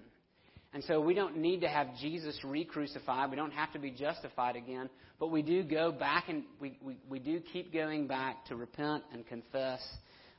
And 0.73 0.85
so 0.85 1.01
we 1.01 1.15
don't 1.15 1.37
need 1.37 1.63
to 1.63 1.69
have 1.69 1.89
Jesus 2.01 2.39
re 2.45 2.65
crucified. 2.65 3.31
We 3.31 3.37
don't 3.37 3.53
have 3.53 3.73
to 3.73 3.81
be 3.81 3.91
justified 3.91 4.55
again. 4.55 4.89
But 5.19 5.29
we 5.29 5.43
do 5.43 5.65
go 5.65 5.91
back 5.91 6.29
and 6.29 6.45
we, 6.61 6.79
we, 6.81 6.97
we 7.09 7.19
do 7.19 7.41
keep 7.53 7.73
going 7.73 8.07
back 8.07 8.45
to 8.47 8.57
repent 8.57 9.03
and 9.13 9.27
confess 9.27 9.81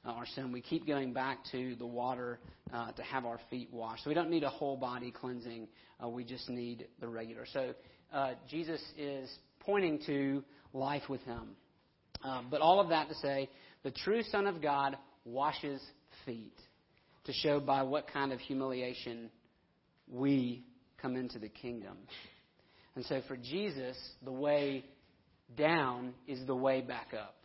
uh, 0.05 0.11
our 0.11 0.25
sin. 0.25 0.51
We 0.51 0.61
keep 0.61 0.87
going 0.87 1.11
back 1.11 1.39
to 1.51 1.75
the 1.75 1.85
water 1.85 2.39
uh, 2.73 2.91
to 2.93 3.03
have 3.03 3.25
our 3.25 3.39
feet 3.49 3.69
washed. 3.73 4.03
So 4.03 4.09
we 4.09 4.13
don't 4.13 4.29
need 4.29 4.43
a 4.43 4.49
whole 4.49 4.77
body 4.77 5.11
cleansing. 5.11 5.67
Uh, 6.01 6.07
we 6.07 6.23
just 6.23 6.49
need 6.49 6.87
the 7.01 7.09
regular. 7.09 7.45
So 7.51 7.73
uh, 8.13 8.31
Jesus 8.49 8.81
is 8.97 9.29
pointing 9.59 9.99
to 10.05 10.43
life 10.73 11.03
with 11.09 11.21
Him. 11.21 11.55
Um, 12.23 12.47
but 12.49 12.61
all 12.61 12.79
of 12.79 12.89
that 12.89 13.09
to 13.09 13.15
say, 13.15 13.49
the 13.83 13.91
true 13.91 14.23
Son 14.23 14.47
of 14.47 14.61
God 14.61 14.97
washes 15.25 15.81
feet 16.25 16.55
to 17.25 17.33
show 17.33 17.59
by 17.59 17.83
what 17.83 18.07
kind 18.11 18.31
of 18.31 18.39
humiliation 18.39 19.29
we 20.11 20.63
come 21.01 21.15
into 21.15 21.39
the 21.39 21.49
kingdom. 21.49 21.97
And 22.95 23.05
so 23.05 23.21
for 23.27 23.37
Jesus, 23.37 23.97
the 24.23 24.31
way 24.31 24.85
down 25.57 26.13
is 26.27 26.45
the 26.45 26.55
way 26.55 26.81
back 26.81 27.13
up. 27.17 27.35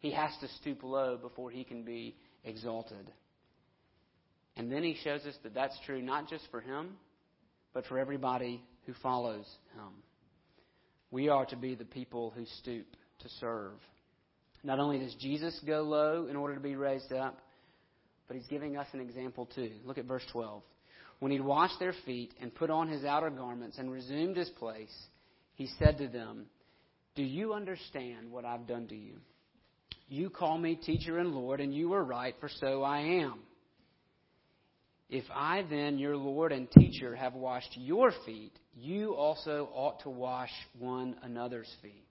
He 0.00 0.12
has 0.12 0.30
to 0.40 0.48
stoop 0.60 0.82
low 0.82 1.16
before 1.16 1.50
he 1.50 1.64
can 1.64 1.82
be 1.82 2.14
exalted. 2.44 3.10
And 4.56 4.70
then 4.70 4.82
he 4.82 4.96
shows 5.02 5.22
us 5.22 5.34
that 5.42 5.54
that's 5.54 5.76
true 5.86 6.02
not 6.02 6.28
just 6.28 6.44
for 6.50 6.60
him, 6.60 6.96
but 7.72 7.86
for 7.86 7.98
everybody 7.98 8.62
who 8.86 8.92
follows 9.02 9.46
him. 9.74 9.92
We 11.10 11.28
are 11.28 11.46
to 11.46 11.56
be 11.56 11.74
the 11.74 11.84
people 11.84 12.32
who 12.36 12.44
stoop 12.60 12.86
to 13.20 13.28
serve. 13.40 13.72
Not 14.62 14.78
only 14.78 14.98
does 14.98 15.14
Jesus 15.14 15.58
go 15.66 15.82
low 15.82 16.26
in 16.28 16.36
order 16.36 16.54
to 16.54 16.60
be 16.60 16.76
raised 16.76 17.12
up, 17.12 17.38
but 18.26 18.36
he's 18.36 18.46
giving 18.46 18.76
us 18.76 18.86
an 18.92 19.00
example 19.00 19.48
too. 19.54 19.70
Look 19.84 19.98
at 19.98 20.04
verse 20.04 20.24
12. 20.32 20.62
When 21.18 21.32
he'd 21.32 21.40
washed 21.40 21.78
their 21.80 21.94
feet 22.04 22.34
and 22.40 22.54
put 22.54 22.70
on 22.70 22.88
his 22.88 23.04
outer 23.04 23.30
garments 23.30 23.78
and 23.78 23.90
resumed 23.90 24.36
his 24.36 24.48
place, 24.50 24.94
he 25.54 25.68
said 25.78 25.98
to 25.98 26.08
them, 26.08 26.46
Do 27.16 27.22
you 27.22 27.54
understand 27.54 28.30
what 28.30 28.44
I've 28.44 28.66
done 28.66 28.86
to 28.88 28.96
you? 28.96 29.16
You 30.08 30.30
call 30.30 30.56
me 30.56 30.76
teacher 30.76 31.18
and 31.18 31.32
Lord, 31.34 31.60
and 31.60 31.74
you 31.74 31.92
are 31.92 32.04
right, 32.04 32.34
for 32.40 32.48
so 32.60 32.82
I 32.82 33.00
am. 33.00 33.40
If 35.10 35.24
I 35.34 35.64
then, 35.68 35.98
your 35.98 36.16
Lord 36.16 36.52
and 36.52 36.70
teacher, 36.70 37.14
have 37.14 37.34
washed 37.34 37.70
your 37.76 38.12
feet, 38.24 38.52
you 38.74 39.14
also 39.14 39.68
ought 39.74 40.02
to 40.02 40.10
wash 40.10 40.52
one 40.78 41.16
another's 41.22 41.70
feet. 41.82 42.06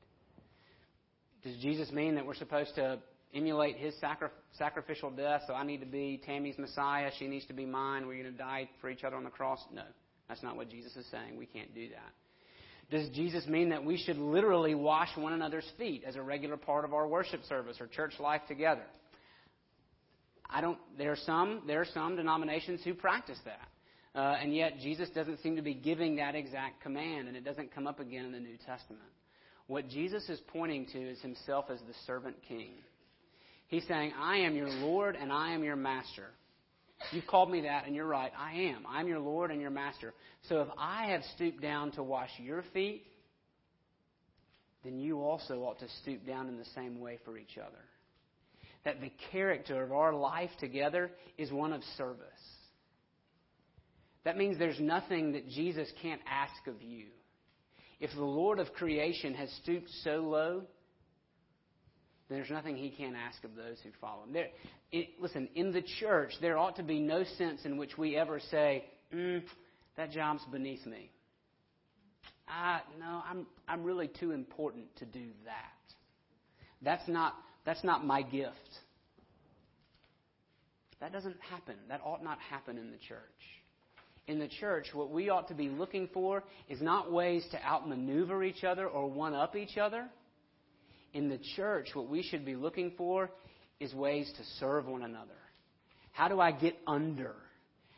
Does 1.44 1.58
Jesus 1.62 1.92
mean 1.92 2.16
that 2.16 2.26
we're 2.26 2.36
supposed 2.36 2.76
to 2.76 3.00
emulate 3.38 3.78
his 3.78 3.94
sacri- 4.02 4.30
sacrificial 4.58 5.12
death? 5.12 5.44
So 5.48 5.54
I 5.54 5.64
need 5.64 5.80
to 5.80 5.86
be 5.86 6.22
Tammy's 6.26 6.58
Messiah, 6.58 7.12
she 7.18 7.28
needs 7.28 7.46
to 7.46 7.54
be 7.54 7.66
mine, 7.66 8.08
we're 8.08 8.22
going 8.22 8.34
to 8.34 8.38
die 8.38 8.70
for 8.82 8.90
each 8.90 9.04
other 9.04 9.16
on 9.16 9.24
the 9.24 9.30
cross? 9.30 9.60
No, 9.74 9.84
that's 10.28 10.44
not 10.44 10.56
what 10.56 10.70
Jesus 10.70 10.96
is 10.96 11.06
saying. 11.12 11.38
We 11.38 11.46
can't 11.46 11.74
do 11.74 11.90
that. 11.90 12.14
Does 12.90 13.10
Jesus 13.10 13.46
mean 13.48 13.70
that 13.70 13.84
we 13.84 13.98
should 13.98 14.18
literally 14.18 14.74
wash 14.74 15.10
one 15.18 15.34
another's 15.34 15.70
feet 15.78 16.04
as 16.06 16.16
a 16.16 16.22
regular 16.22 16.56
part 16.56 16.86
of 16.86 16.94
our 16.94 17.08
worship 17.08 17.44
service 17.44 17.78
or 17.82 17.88
church 17.88 18.14
life 18.20 18.42
together? 18.48 18.86
I 20.50 20.62
don't. 20.62 20.78
There 20.98 21.12
are 21.12 21.18
some. 21.26 21.64
There 21.68 21.82
are 21.82 21.88
some 21.94 22.16
denominations 22.16 22.82
who 22.86 22.94
practice 22.94 23.40
that, 23.44 24.18
uh, 24.18 24.38
and 24.42 24.56
yet 24.56 24.80
Jesus 24.80 25.10
doesn't 25.10 25.42
seem 25.42 25.58
to 25.58 25.62
be 25.62 25.74
giving 25.74 26.16
that 26.16 26.36
exact 26.36 26.82
command, 26.82 27.28
and 27.28 27.36
it 27.36 27.44
doesn't 27.44 27.76
come 27.76 27.88
up 27.88 28.00
again 28.00 28.24
in 28.24 28.32
the 28.32 28.40
New 28.40 28.58
Testament. 28.66 29.04
What 29.68 29.90
Jesus 29.90 30.30
is 30.30 30.40
pointing 30.48 30.86
to 30.94 31.00
is 31.00 31.20
himself 31.20 31.66
as 31.70 31.80
the 31.80 31.94
servant 32.06 32.38
king. 32.48 32.76
He's 33.68 33.86
saying, 33.88 34.14
"I 34.14 34.38
am 34.38 34.56
your 34.56 34.70
Lord 34.70 35.16
and 35.16 35.32
I 35.32 35.52
am 35.52 35.64
your 35.64 35.76
master." 35.76 36.32
You've 37.12 37.28
called 37.28 37.52
me 37.52 37.62
that, 37.62 37.86
and 37.86 37.96
you're 37.96 38.08
right. 38.08 38.32
I 38.36 38.54
am. 38.54 38.86
I'm 38.88 39.08
your 39.08 39.20
Lord 39.20 39.52
and 39.52 39.62
your 39.62 39.70
master. 39.70 40.16
So 40.50 40.62
if 40.62 40.68
I 40.78 41.08
have 41.08 41.24
stooped 41.36 41.62
down 41.62 41.92
to 41.92 42.04
wash 42.04 42.32
your 42.40 42.64
feet, 42.74 43.06
then 44.84 44.98
you 44.98 45.22
also 45.22 45.64
ought 45.64 45.80
to 45.80 45.90
stoop 46.02 46.26
down 46.26 46.48
in 46.48 46.58
the 46.58 46.66
same 46.74 47.00
way 47.00 47.20
for 47.24 47.38
each 47.38 47.58
other. 47.58 47.86
That 48.84 49.00
the 49.00 49.12
character 49.32 49.84
of 49.84 49.92
our 49.92 50.14
life 50.14 50.50
together 50.60 51.12
is 51.38 51.52
one 51.52 51.72
of 51.72 51.84
service. 51.98 52.24
That 54.24 54.38
means 54.38 54.58
there's 54.58 54.80
nothing 54.80 55.34
that 55.34 55.48
Jesus 55.50 55.92
can't 56.02 56.22
ask 56.28 56.68
of 56.68 56.82
you. 56.82 57.08
If 58.00 58.12
the 58.16 58.24
Lord 58.24 58.60
of 58.60 58.74
creation 58.74 59.34
has 59.36 59.52
stooped 59.64 59.90
so 60.04 60.18
low, 60.18 60.64
there's 62.30 62.50
nothing 62.50 62.76
he 62.76 62.90
can't 62.90 63.16
ask 63.16 63.44
of 63.44 63.56
those 63.56 63.78
who 63.84 63.90
follow 64.02 64.24
him. 64.24 64.34
There, 64.34 64.48
it, 64.92 65.10
listen, 65.20 65.48
in 65.56 65.72
the 65.72 65.84
church, 66.00 66.32
there 66.42 66.58
ought 66.58 66.76
to 66.76 66.84
be 66.84 67.00
no 67.00 67.24
sense 67.38 67.62
in 67.64 67.78
which 67.78 67.98
we 67.98 68.18
ever 68.18 68.40
say, 68.52 68.86
mm, 69.14 69.42
that 69.96 70.12
job's 70.12 70.44
beneath 70.52 70.86
me. 70.86 71.10
Ah, 72.50 72.82
no, 73.00 73.22
I'm, 73.30 73.48
I'm 73.68 73.84
really 73.84 74.08
too 74.08 74.32
important 74.32 74.94
to 74.98 75.06
do 75.06 75.28
that. 75.46 75.96
That's 76.82 77.08
not, 77.08 77.34
that's 77.66 77.84
not 77.84 78.06
my 78.06 78.22
gift. 78.22 78.54
That 81.00 81.14
doesn't 81.14 81.38
happen. 81.50 81.76
That 81.90 82.02
ought 82.04 82.24
not 82.24 82.40
happen 82.40 82.78
in 82.78 82.92
the 82.92 82.98
church. 82.98 83.20
In 84.28 84.40
the 84.40 84.48
church, 84.48 84.88
what 84.94 85.12
we 85.12 85.30
ought 85.30 85.48
to 85.48 85.54
be 85.54 85.70
looking 85.70 86.10
for 86.14 86.44
is 86.68 86.82
not 86.82 87.12
ways 87.12 87.46
to 87.52 87.64
outmaneuver 87.64 88.44
each 88.44 88.66
other 88.66 88.88
or 88.88 89.10
one 89.10 89.34
up 89.34 89.56
each 89.56 89.78
other 89.78 90.08
in 91.18 91.30
the 91.30 91.40
church, 91.56 91.90
what 91.96 92.08
we 92.08 92.22
should 92.22 92.46
be 92.46 92.56
looking 92.56 92.92
for 92.96 93.32
is 93.80 93.92
ways 93.92 94.32
to 94.38 94.44
serve 94.60 94.86
one 94.86 95.02
another. 95.02 95.32
How 96.12 96.28
do 96.28 96.40
I 96.40 96.52
get 96.52 96.78
under? 96.86 97.34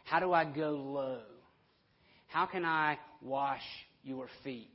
How 0.06 0.22
do 0.22 0.32
I 0.32 0.46
go 0.46 0.72
low? 0.72 1.20
How 2.28 2.46
can 2.46 2.64
I 2.64 2.98
wash 3.22 3.62
your 4.04 4.28
feet? 4.46 4.72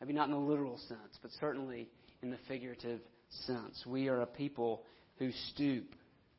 Maybe 0.00 0.14
not 0.14 0.28
in 0.28 0.32
the 0.32 0.38
literal 0.38 0.78
sense, 0.88 1.18
but 1.20 1.30
certainly 1.38 1.86
in 2.22 2.30
the 2.30 2.38
figurative 2.48 3.00
sense. 3.46 3.84
We 3.86 4.08
are 4.08 4.22
a 4.22 4.26
people 4.26 4.82
who 5.18 5.30
stoop, 5.52 5.84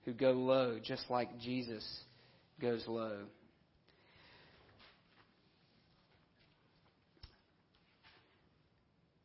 who 0.05 0.13
go 0.13 0.31
low, 0.31 0.79
just 0.84 1.03
like 1.07 1.39
Jesus 1.39 1.86
goes 2.60 2.84
low. 2.88 3.19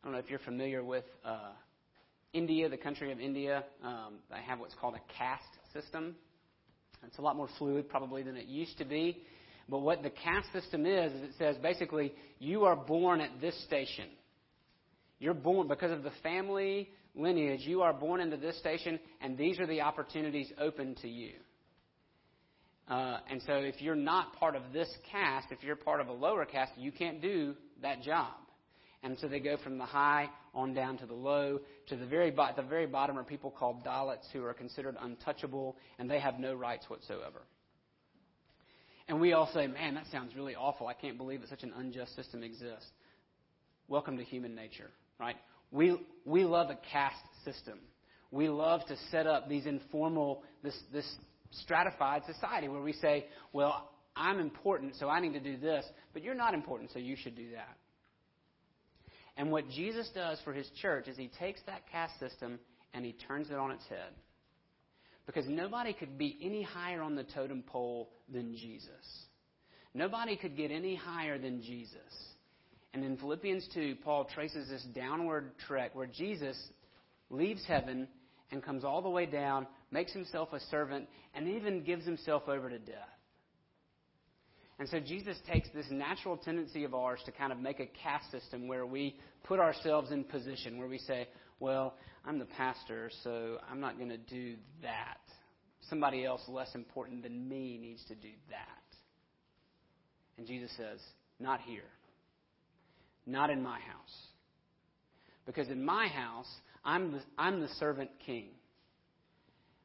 I 0.02 0.06
don't 0.06 0.12
know 0.12 0.18
if 0.18 0.28
you're 0.28 0.38
familiar 0.40 0.84
with 0.84 1.04
uh, 1.24 1.52
India, 2.36 2.68
the 2.68 2.76
country 2.76 3.10
of 3.10 3.18
India, 3.18 3.64
um, 3.82 4.14
they 4.30 4.42
have 4.46 4.58
what's 4.58 4.74
called 4.74 4.94
a 4.94 5.18
caste 5.18 5.42
system. 5.72 6.14
It's 7.06 7.18
a 7.18 7.22
lot 7.22 7.36
more 7.36 7.48
fluid 7.58 7.88
probably 7.88 8.22
than 8.22 8.36
it 8.36 8.46
used 8.46 8.76
to 8.78 8.84
be. 8.84 9.22
But 9.68 9.78
what 9.78 10.02
the 10.02 10.10
caste 10.10 10.52
system 10.52 10.84
is, 10.86 11.12
is 11.12 11.22
it 11.22 11.30
says 11.38 11.56
basically 11.62 12.12
you 12.38 12.64
are 12.64 12.76
born 12.76 13.20
at 13.20 13.40
this 13.40 13.58
station. 13.64 14.08
You're 15.18 15.34
born 15.34 15.66
because 15.66 15.90
of 15.90 16.02
the 16.02 16.12
family 16.22 16.90
lineage, 17.14 17.60
you 17.62 17.80
are 17.80 17.94
born 17.94 18.20
into 18.20 18.36
this 18.36 18.58
station, 18.58 19.00
and 19.22 19.38
these 19.38 19.58
are 19.58 19.66
the 19.66 19.80
opportunities 19.80 20.52
open 20.60 20.94
to 21.00 21.08
you. 21.08 21.32
Uh, 22.86 23.18
and 23.30 23.42
so 23.46 23.54
if 23.54 23.80
you're 23.80 23.94
not 23.94 24.36
part 24.36 24.54
of 24.54 24.62
this 24.72 24.88
caste, 25.10 25.48
if 25.50 25.62
you're 25.62 25.74
part 25.74 26.00
of 26.00 26.08
a 26.08 26.12
lower 26.12 26.44
caste, 26.44 26.72
you 26.76 26.92
can't 26.92 27.22
do 27.22 27.54
that 27.82 28.02
job. 28.02 28.34
And 29.02 29.18
so 29.18 29.28
they 29.28 29.40
go 29.40 29.56
from 29.56 29.78
the 29.78 29.84
high 29.84 30.28
on 30.54 30.74
down 30.74 30.98
to 30.98 31.06
the 31.06 31.14
low. 31.14 31.60
To 31.88 31.96
the 31.96 32.06
very, 32.06 32.30
bo- 32.30 32.48
the 32.56 32.62
very 32.62 32.86
bottom 32.86 33.18
are 33.18 33.24
people 33.24 33.50
called 33.50 33.84
Dalits 33.84 34.30
who 34.32 34.44
are 34.44 34.54
considered 34.54 34.96
untouchable, 35.00 35.76
and 35.98 36.10
they 36.10 36.18
have 36.18 36.40
no 36.40 36.54
rights 36.54 36.88
whatsoever. 36.88 37.42
And 39.08 39.20
we 39.20 39.32
all 39.32 39.48
say, 39.54 39.66
man, 39.66 39.94
that 39.94 40.06
sounds 40.10 40.34
really 40.34 40.56
awful. 40.56 40.88
I 40.88 40.94
can't 40.94 41.16
believe 41.16 41.40
that 41.42 41.50
such 41.50 41.62
an 41.62 41.72
unjust 41.76 42.16
system 42.16 42.42
exists. 42.42 42.90
Welcome 43.86 44.16
to 44.16 44.24
human 44.24 44.56
nature, 44.56 44.90
right? 45.20 45.36
We, 45.70 45.96
we 46.24 46.44
love 46.44 46.70
a 46.70 46.78
caste 46.92 47.14
system. 47.44 47.78
We 48.32 48.48
love 48.48 48.84
to 48.86 48.96
set 49.12 49.28
up 49.28 49.48
these 49.48 49.66
informal, 49.66 50.42
this, 50.64 50.76
this 50.92 51.06
stratified 51.52 52.22
society 52.26 52.66
where 52.66 52.82
we 52.82 52.94
say, 52.94 53.26
well, 53.52 53.90
I'm 54.16 54.40
important, 54.40 54.96
so 54.96 55.08
I 55.08 55.20
need 55.20 55.34
to 55.34 55.40
do 55.40 55.56
this, 55.56 55.84
but 56.12 56.22
you're 56.22 56.34
not 56.34 56.54
important, 56.54 56.90
so 56.92 56.98
you 56.98 57.14
should 57.16 57.36
do 57.36 57.52
that. 57.52 57.76
And 59.36 59.50
what 59.50 59.68
Jesus 59.70 60.08
does 60.14 60.38
for 60.44 60.52
his 60.52 60.68
church 60.80 61.08
is 61.08 61.16
he 61.16 61.30
takes 61.38 61.60
that 61.66 61.82
caste 61.90 62.18
system 62.18 62.58
and 62.94 63.04
he 63.04 63.12
turns 63.12 63.50
it 63.50 63.56
on 63.56 63.70
its 63.70 63.84
head. 63.88 64.12
Because 65.26 65.46
nobody 65.46 65.92
could 65.92 66.16
be 66.16 66.38
any 66.40 66.62
higher 66.62 67.02
on 67.02 67.16
the 67.16 67.24
totem 67.24 67.62
pole 67.62 68.10
than 68.32 68.56
Jesus. 68.56 69.26
Nobody 69.92 70.36
could 70.36 70.56
get 70.56 70.70
any 70.70 70.94
higher 70.94 71.38
than 71.38 71.62
Jesus. 71.62 71.98
And 72.94 73.04
in 73.04 73.16
Philippians 73.16 73.68
2, 73.74 73.96
Paul 74.04 74.26
traces 74.32 74.68
this 74.68 74.84
downward 74.94 75.52
trek 75.66 75.94
where 75.94 76.06
Jesus 76.06 76.56
leaves 77.28 77.62
heaven 77.66 78.08
and 78.50 78.62
comes 78.62 78.84
all 78.84 79.02
the 79.02 79.10
way 79.10 79.26
down, 79.26 79.66
makes 79.90 80.12
himself 80.12 80.52
a 80.52 80.60
servant, 80.70 81.08
and 81.34 81.48
even 81.48 81.82
gives 81.82 82.06
himself 82.06 82.44
over 82.48 82.70
to 82.70 82.78
death. 82.78 83.15
And 84.78 84.88
so 84.88 85.00
Jesus 85.00 85.38
takes 85.50 85.68
this 85.74 85.86
natural 85.90 86.36
tendency 86.36 86.84
of 86.84 86.94
ours 86.94 87.20
to 87.24 87.32
kind 87.32 87.50
of 87.50 87.58
make 87.58 87.80
a 87.80 87.86
caste 87.86 88.30
system 88.30 88.68
where 88.68 88.84
we 88.84 89.16
put 89.44 89.58
ourselves 89.58 90.10
in 90.12 90.24
position, 90.24 90.78
where 90.78 90.88
we 90.88 90.98
say, 90.98 91.28
well, 91.60 91.94
I'm 92.26 92.38
the 92.38 92.44
pastor, 92.44 93.10
so 93.24 93.58
I'm 93.70 93.80
not 93.80 93.96
going 93.96 94.10
to 94.10 94.18
do 94.18 94.56
that. 94.82 95.18
somebody 95.88 96.24
else 96.24 96.42
less 96.48 96.74
important 96.74 97.22
than 97.22 97.48
me 97.48 97.78
needs 97.80 98.04
to 98.08 98.14
do 98.14 98.30
that. 98.50 98.86
And 100.36 100.46
Jesus 100.46 100.70
says, 100.76 100.98
Not 101.38 101.60
here. 101.60 101.88
Not 103.26 103.50
in 103.50 103.62
my 103.62 103.78
house. 103.78 104.26
Because 105.46 105.68
in 105.68 105.84
my 105.84 106.08
house, 106.08 106.48
I'm 106.84 107.12
the, 107.12 107.20
I'm 107.38 107.60
the 107.60 107.68
servant 107.78 108.10
king. 108.24 108.48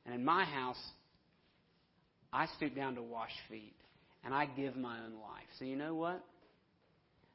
And 0.05 0.15
in 0.15 0.25
my 0.25 0.43
house, 0.43 0.81
I 2.33 2.47
stoop 2.57 2.75
down 2.75 2.95
to 2.95 3.01
wash 3.01 3.31
feet. 3.49 3.75
And 4.23 4.33
I 4.33 4.45
give 4.45 4.75
my 4.75 4.97
own 4.99 5.13
life. 5.13 5.47
So 5.57 5.65
you 5.65 5.75
know 5.75 5.95
what? 5.95 6.23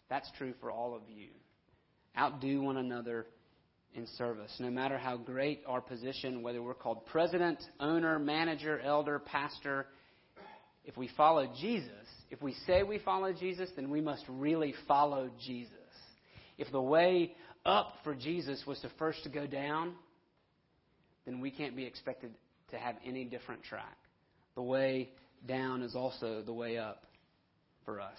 That's 0.09 0.31
true 0.38 0.55
for 0.61 0.70
all 0.70 0.94
of 0.94 1.03
you. 1.09 1.29
Outdo 2.16 2.62
one 2.62 2.77
another 2.77 3.27
in 3.94 4.07
service. 4.18 4.55
No 4.61 4.70
matter 4.70 4.99
how 4.99 5.16
great 5.16 5.62
our 5.66 5.81
position, 5.81 6.42
whether 6.42 6.62
we're 6.62 6.75
called 6.75 7.07
president, 7.07 7.59
owner, 7.81 8.18
manager, 8.18 8.79
elder, 8.81 9.18
pastor, 9.18 9.87
if 10.85 10.96
we 10.96 11.11
follow 11.16 11.53
Jesus, 11.61 11.90
if 12.31 12.40
we 12.40 12.55
say 12.66 12.83
we 12.83 12.99
follow 12.99 13.33
Jesus, 13.33 13.68
then 13.75 13.90
we 13.90 14.01
must 14.01 14.25
really 14.29 14.75
follow 14.87 15.31
Jesus. 15.44 15.72
If 16.59 16.70
the 16.70 16.81
way 16.81 17.35
up 17.64 17.94
for 18.05 18.14
Jesus 18.14 18.62
was 18.66 18.79
to 18.81 18.90
first 18.99 19.25
to 19.25 19.29
go 19.29 19.46
down, 19.46 19.94
then 21.25 21.40
we 21.40 21.51
can't 21.51 21.75
be 21.75 21.85
expected 21.85 22.31
to 22.70 22.79
have 22.79 22.94
any 23.05 23.25
different 23.25 23.64
track. 23.64 23.96
The 24.55 24.62
way 24.62 25.11
down 25.46 25.82
is 25.82 25.94
also 25.94 26.42
the 26.42 26.52
way 26.52 26.78
up 26.78 27.04
for 27.85 28.00
us. 28.00 28.18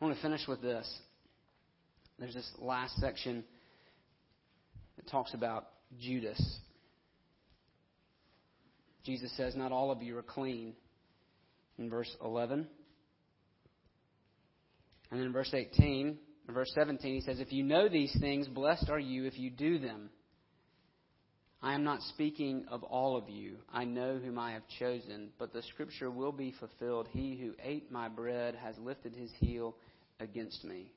I 0.00 0.04
want 0.04 0.16
to 0.16 0.22
finish 0.22 0.46
with 0.48 0.62
this. 0.62 0.90
There's 2.18 2.34
this 2.34 2.50
last 2.58 2.96
section 3.00 3.44
that 4.96 5.08
talks 5.10 5.34
about 5.34 5.68
Judas. 6.00 6.40
Jesus 9.04 9.34
says, 9.36 9.54
Not 9.56 9.72
all 9.72 9.90
of 9.90 10.02
you 10.02 10.16
are 10.18 10.22
clean, 10.22 10.74
in 11.78 11.90
verse 11.90 12.14
11. 12.22 12.66
And 15.10 15.18
then 15.18 15.26
in 15.26 15.32
verse 15.32 15.52
18, 15.52 16.18
in 16.48 16.54
verse 16.54 16.70
17, 16.74 17.14
he 17.14 17.20
says, 17.20 17.40
If 17.40 17.52
you 17.52 17.64
know 17.64 17.88
these 17.88 18.14
things, 18.20 18.46
blessed 18.46 18.88
are 18.90 18.98
you 18.98 19.24
if 19.24 19.38
you 19.38 19.50
do 19.50 19.78
them. 19.78 20.10
I 21.62 21.74
am 21.74 21.84
not 21.84 22.00
speaking 22.02 22.64
of 22.70 22.82
all 22.84 23.16
of 23.16 23.28
you. 23.28 23.56
I 23.70 23.84
know 23.84 24.18
whom 24.18 24.38
I 24.38 24.52
have 24.52 24.62
chosen, 24.78 25.28
but 25.38 25.52
the 25.52 25.62
scripture 25.62 26.10
will 26.10 26.32
be 26.32 26.54
fulfilled. 26.58 27.06
He 27.10 27.36
who 27.36 27.52
ate 27.62 27.92
my 27.92 28.08
bread 28.08 28.54
has 28.54 28.78
lifted 28.78 29.14
his 29.14 29.30
heel 29.40 29.76
against 30.20 30.64
me. 30.64 30.90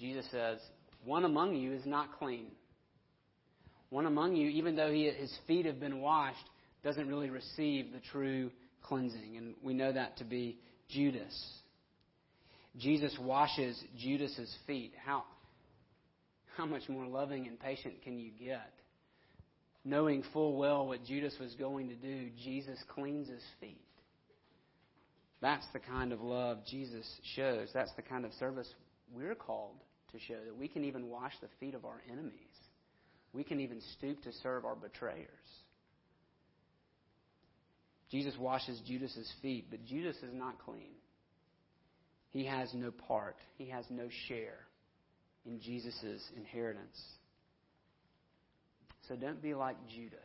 Jesus 0.00 0.24
says, 0.30 0.58
One 1.04 1.26
among 1.26 1.54
you 1.56 1.74
is 1.74 1.84
not 1.84 2.18
clean. 2.18 2.46
One 3.90 4.06
among 4.06 4.34
you, 4.34 4.48
even 4.48 4.76
though 4.76 4.90
he, 4.90 5.10
his 5.10 5.36
feet 5.46 5.66
have 5.66 5.78
been 5.78 6.00
washed, 6.00 6.38
doesn't 6.82 7.06
really 7.06 7.28
receive 7.28 7.92
the 7.92 8.00
true 8.12 8.50
cleansing. 8.82 9.36
And 9.36 9.54
we 9.62 9.74
know 9.74 9.92
that 9.92 10.16
to 10.18 10.24
be 10.24 10.56
Judas. 10.88 11.34
Jesus 12.78 13.14
washes 13.20 13.82
Judas's 13.98 14.54
feet. 14.66 14.94
How, 15.04 15.24
how 16.60 16.66
much 16.66 16.90
more 16.90 17.06
loving 17.06 17.46
and 17.46 17.58
patient 17.58 18.02
can 18.02 18.18
you 18.18 18.30
get? 18.38 18.74
Knowing 19.82 20.22
full 20.34 20.58
well 20.58 20.86
what 20.86 21.02
Judas 21.06 21.34
was 21.40 21.54
going 21.54 21.88
to 21.88 21.94
do, 21.94 22.28
Jesus 22.44 22.78
cleans 22.94 23.28
his 23.28 23.42
feet. 23.60 23.80
That's 25.40 25.64
the 25.72 25.78
kind 25.78 26.12
of 26.12 26.20
love 26.20 26.58
Jesus 26.70 27.06
shows. 27.34 27.68
That's 27.72 27.94
the 27.96 28.02
kind 28.02 28.26
of 28.26 28.32
service 28.34 28.68
we're 29.10 29.34
called 29.34 29.76
to 30.12 30.18
show, 30.18 30.36
that 30.44 30.54
we 30.54 30.68
can 30.68 30.84
even 30.84 31.08
wash 31.08 31.32
the 31.40 31.48
feet 31.58 31.74
of 31.74 31.86
our 31.86 32.02
enemies. 32.12 32.34
We 33.32 33.42
can 33.42 33.60
even 33.60 33.80
stoop 33.96 34.22
to 34.24 34.32
serve 34.42 34.66
our 34.66 34.76
betrayers. 34.76 35.28
Jesus 38.10 38.34
washes 38.38 38.78
Judas's 38.86 39.32
feet, 39.40 39.68
but 39.70 39.82
Judas 39.86 40.16
is 40.16 40.34
not 40.34 40.58
clean. 40.58 40.92
He 42.32 42.44
has 42.44 42.68
no 42.74 42.90
part. 42.90 43.36
He 43.56 43.70
has 43.70 43.86
no 43.88 44.08
share 44.28 44.66
in 45.46 45.60
Jesus' 45.60 46.22
inheritance. 46.36 47.00
So 49.08 49.16
don't 49.16 49.42
be 49.42 49.54
like 49.54 49.76
Judas. 49.88 50.20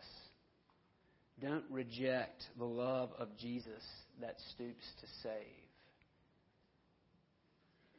Don't 1.41 1.65
reject 1.69 2.43
the 2.57 2.65
love 2.65 3.09
of 3.17 3.29
Jesus 3.37 3.83
that 4.21 4.35
stoops 4.53 4.85
to 5.01 5.07
save. 5.23 5.65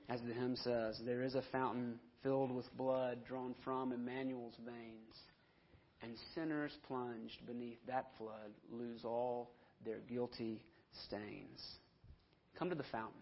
As 0.08 0.20
the 0.26 0.32
hymn 0.32 0.56
says, 0.56 1.00
there 1.04 1.22
is 1.22 1.34
a 1.34 1.42
fountain 1.50 1.98
filled 2.22 2.54
with 2.54 2.74
blood 2.76 3.18
drawn 3.26 3.54
from 3.64 3.92
Emmanuel's 3.92 4.54
veins, 4.64 5.16
and 6.02 6.14
sinners 6.34 6.72
plunged 6.86 7.44
beneath 7.46 7.78
that 7.86 8.06
flood 8.16 8.52
lose 8.70 9.04
all 9.04 9.50
their 9.84 9.98
guilty 10.08 10.62
stains. 11.06 11.60
Come 12.58 12.70
to 12.70 12.74
the 12.74 12.84
fountain. 12.84 13.20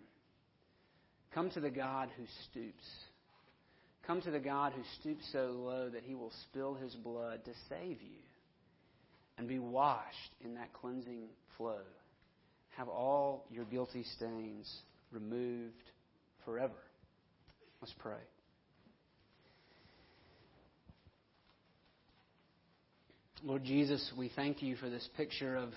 Come 1.32 1.50
to 1.50 1.60
the 1.60 1.70
God 1.70 2.10
who 2.16 2.24
stoops. 2.50 2.84
Come 4.06 4.20
to 4.22 4.30
the 4.30 4.40
God 4.40 4.72
who 4.74 4.82
stoops 5.00 5.24
so 5.32 5.54
low 5.56 5.88
that 5.88 6.02
he 6.04 6.14
will 6.14 6.32
spill 6.48 6.74
his 6.74 6.94
blood 6.94 7.44
to 7.46 7.52
save 7.68 8.02
you 8.02 8.20
and 9.38 9.48
be 9.48 9.58
washed 9.58 10.34
in 10.44 10.54
that 10.54 10.72
cleansing 10.74 11.28
flow. 11.56 11.80
Have 12.76 12.88
all 12.88 13.46
your 13.50 13.64
guilty 13.64 14.04
stains 14.16 14.70
removed 15.10 15.82
forever. 16.44 16.74
Let's 17.80 17.94
pray. 17.98 18.20
Lord 23.42 23.64
Jesus, 23.64 24.12
we 24.16 24.30
thank 24.34 24.62
you 24.62 24.76
for 24.76 24.88
this 24.88 25.08
picture 25.16 25.56
of 25.56 25.70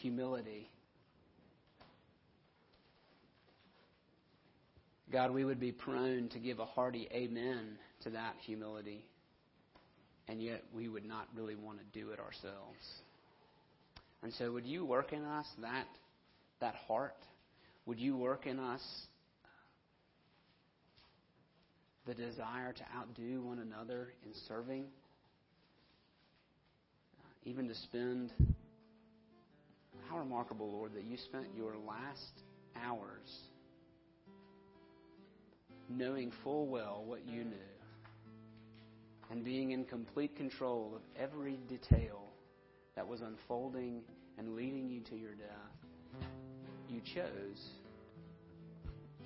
humility. 0.00 0.68
God, 5.12 5.30
we 5.30 5.44
would 5.44 5.60
be 5.60 5.72
prone 5.72 6.30
to 6.30 6.38
give 6.38 6.58
a 6.58 6.64
hearty 6.64 7.06
amen 7.12 7.76
to 8.02 8.10
that 8.10 8.34
humility, 8.46 9.04
and 10.26 10.42
yet 10.42 10.62
we 10.74 10.88
would 10.88 11.04
not 11.04 11.28
really 11.36 11.54
want 11.54 11.78
to 11.78 11.84
do 11.98 12.10
it 12.12 12.18
ourselves. 12.18 12.80
And 14.22 14.32
so, 14.32 14.50
would 14.52 14.64
you 14.64 14.86
work 14.86 15.12
in 15.12 15.22
us 15.22 15.44
that, 15.60 15.86
that 16.60 16.74
heart? 16.86 17.16
Would 17.84 17.98
you 18.00 18.16
work 18.16 18.46
in 18.46 18.58
us 18.58 18.80
the 22.06 22.14
desire 22.14 22.72
to 22.72 22.82
outdo 22.96 23.42
one 23.42 23.58
another 23.58 24.08
in 24.24 24.32
serving? 24.48 24.84
Uh, 27.18 27.28
even 27.44 27.68
to 27.68 27.74
spend. 27.74 28.32
How 30.08 30.18
remarkable, 30.18 30.72
Lord, 30.72 30.94
that 30.94 31.04
you 31.04 31.18
spent 31.18 31.46
your 31.54 31.74
last 31.86 32.32
hours 32.82 33.28
knowing 35.96 36.32
full 36.42 36.66
well 36.66 37.02
what 37.06 37.26
you 37.26 37.44
knew 37.44 37.72
and 39.32 39.42
being 39.42 39.70
in 39.70 39.84
complete 39.84 40.36
control 40.36 40.92
of 40.94 41.00
every 41.18 41.56
detail 41.68 42.22
that 42.94 43.06
was 43.06 43.22
unfolding 43.22 44.02
and 44.38 44.54
leading 44.54 44.90
you 44.90 45.00
to 45.00 45.16
your 45.16 45.34
death, 45.34 46.28
you 46.88 47.00
chose 47.00 47.70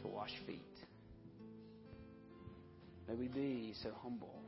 to 0.00 0.06
wash 0.06 0.30
feet. 0.46 0.60
May 3.08 3.14
we 3.14 3.26
be 3.26 3.74
so 3.82 3.90
humble. 4.00 4.40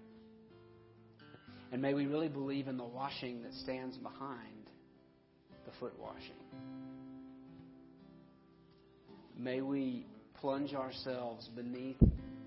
And 1.72 1.83
may 1.83 1.92
we 1.92 2.07
really 2.07 2.28
believe 2.28 2.68
in 2.68 2.76
the 2.76 2.85
washing 2.85 3.42
that 3.42 3.52
stands 3.52 3.96
behind 3.96 4.70
the 5.66 5.72
foot 5.81 5.98
washing. 5.98 6.35
May 9.37 9.61
we 9.61 10.07
plunge 10.40 10.74
ourselves 10.74 11.48
beneath 11.55 11.98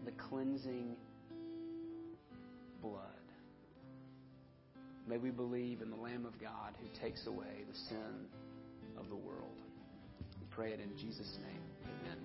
the 0.06 0.12
cleansing 0.30 0.96
blood. 2.82 3.02
May 5.08 5.18
we 5.18 5.30
believe 5.30 5.82
in 5.82 5.90
the 5.90 5.98
Lamb 5.98 6.26
of 6.26 6.40
God 6.40 6.74
who 6.80 6.88
takes 7.02 7.28
away 7.28 7.66
the 7.70 7.78
sin 7.90 8.28
of 8.98 9.10
the 9.10 9.16
world. 9.16 9.58
We 10.40 10.48
pray 10.50 10.72
it 10.72 10.80
in 10.80 10.98
Jesus' 10.98 11.38
name. 11.44 11.62
Amen. 12.02 12.22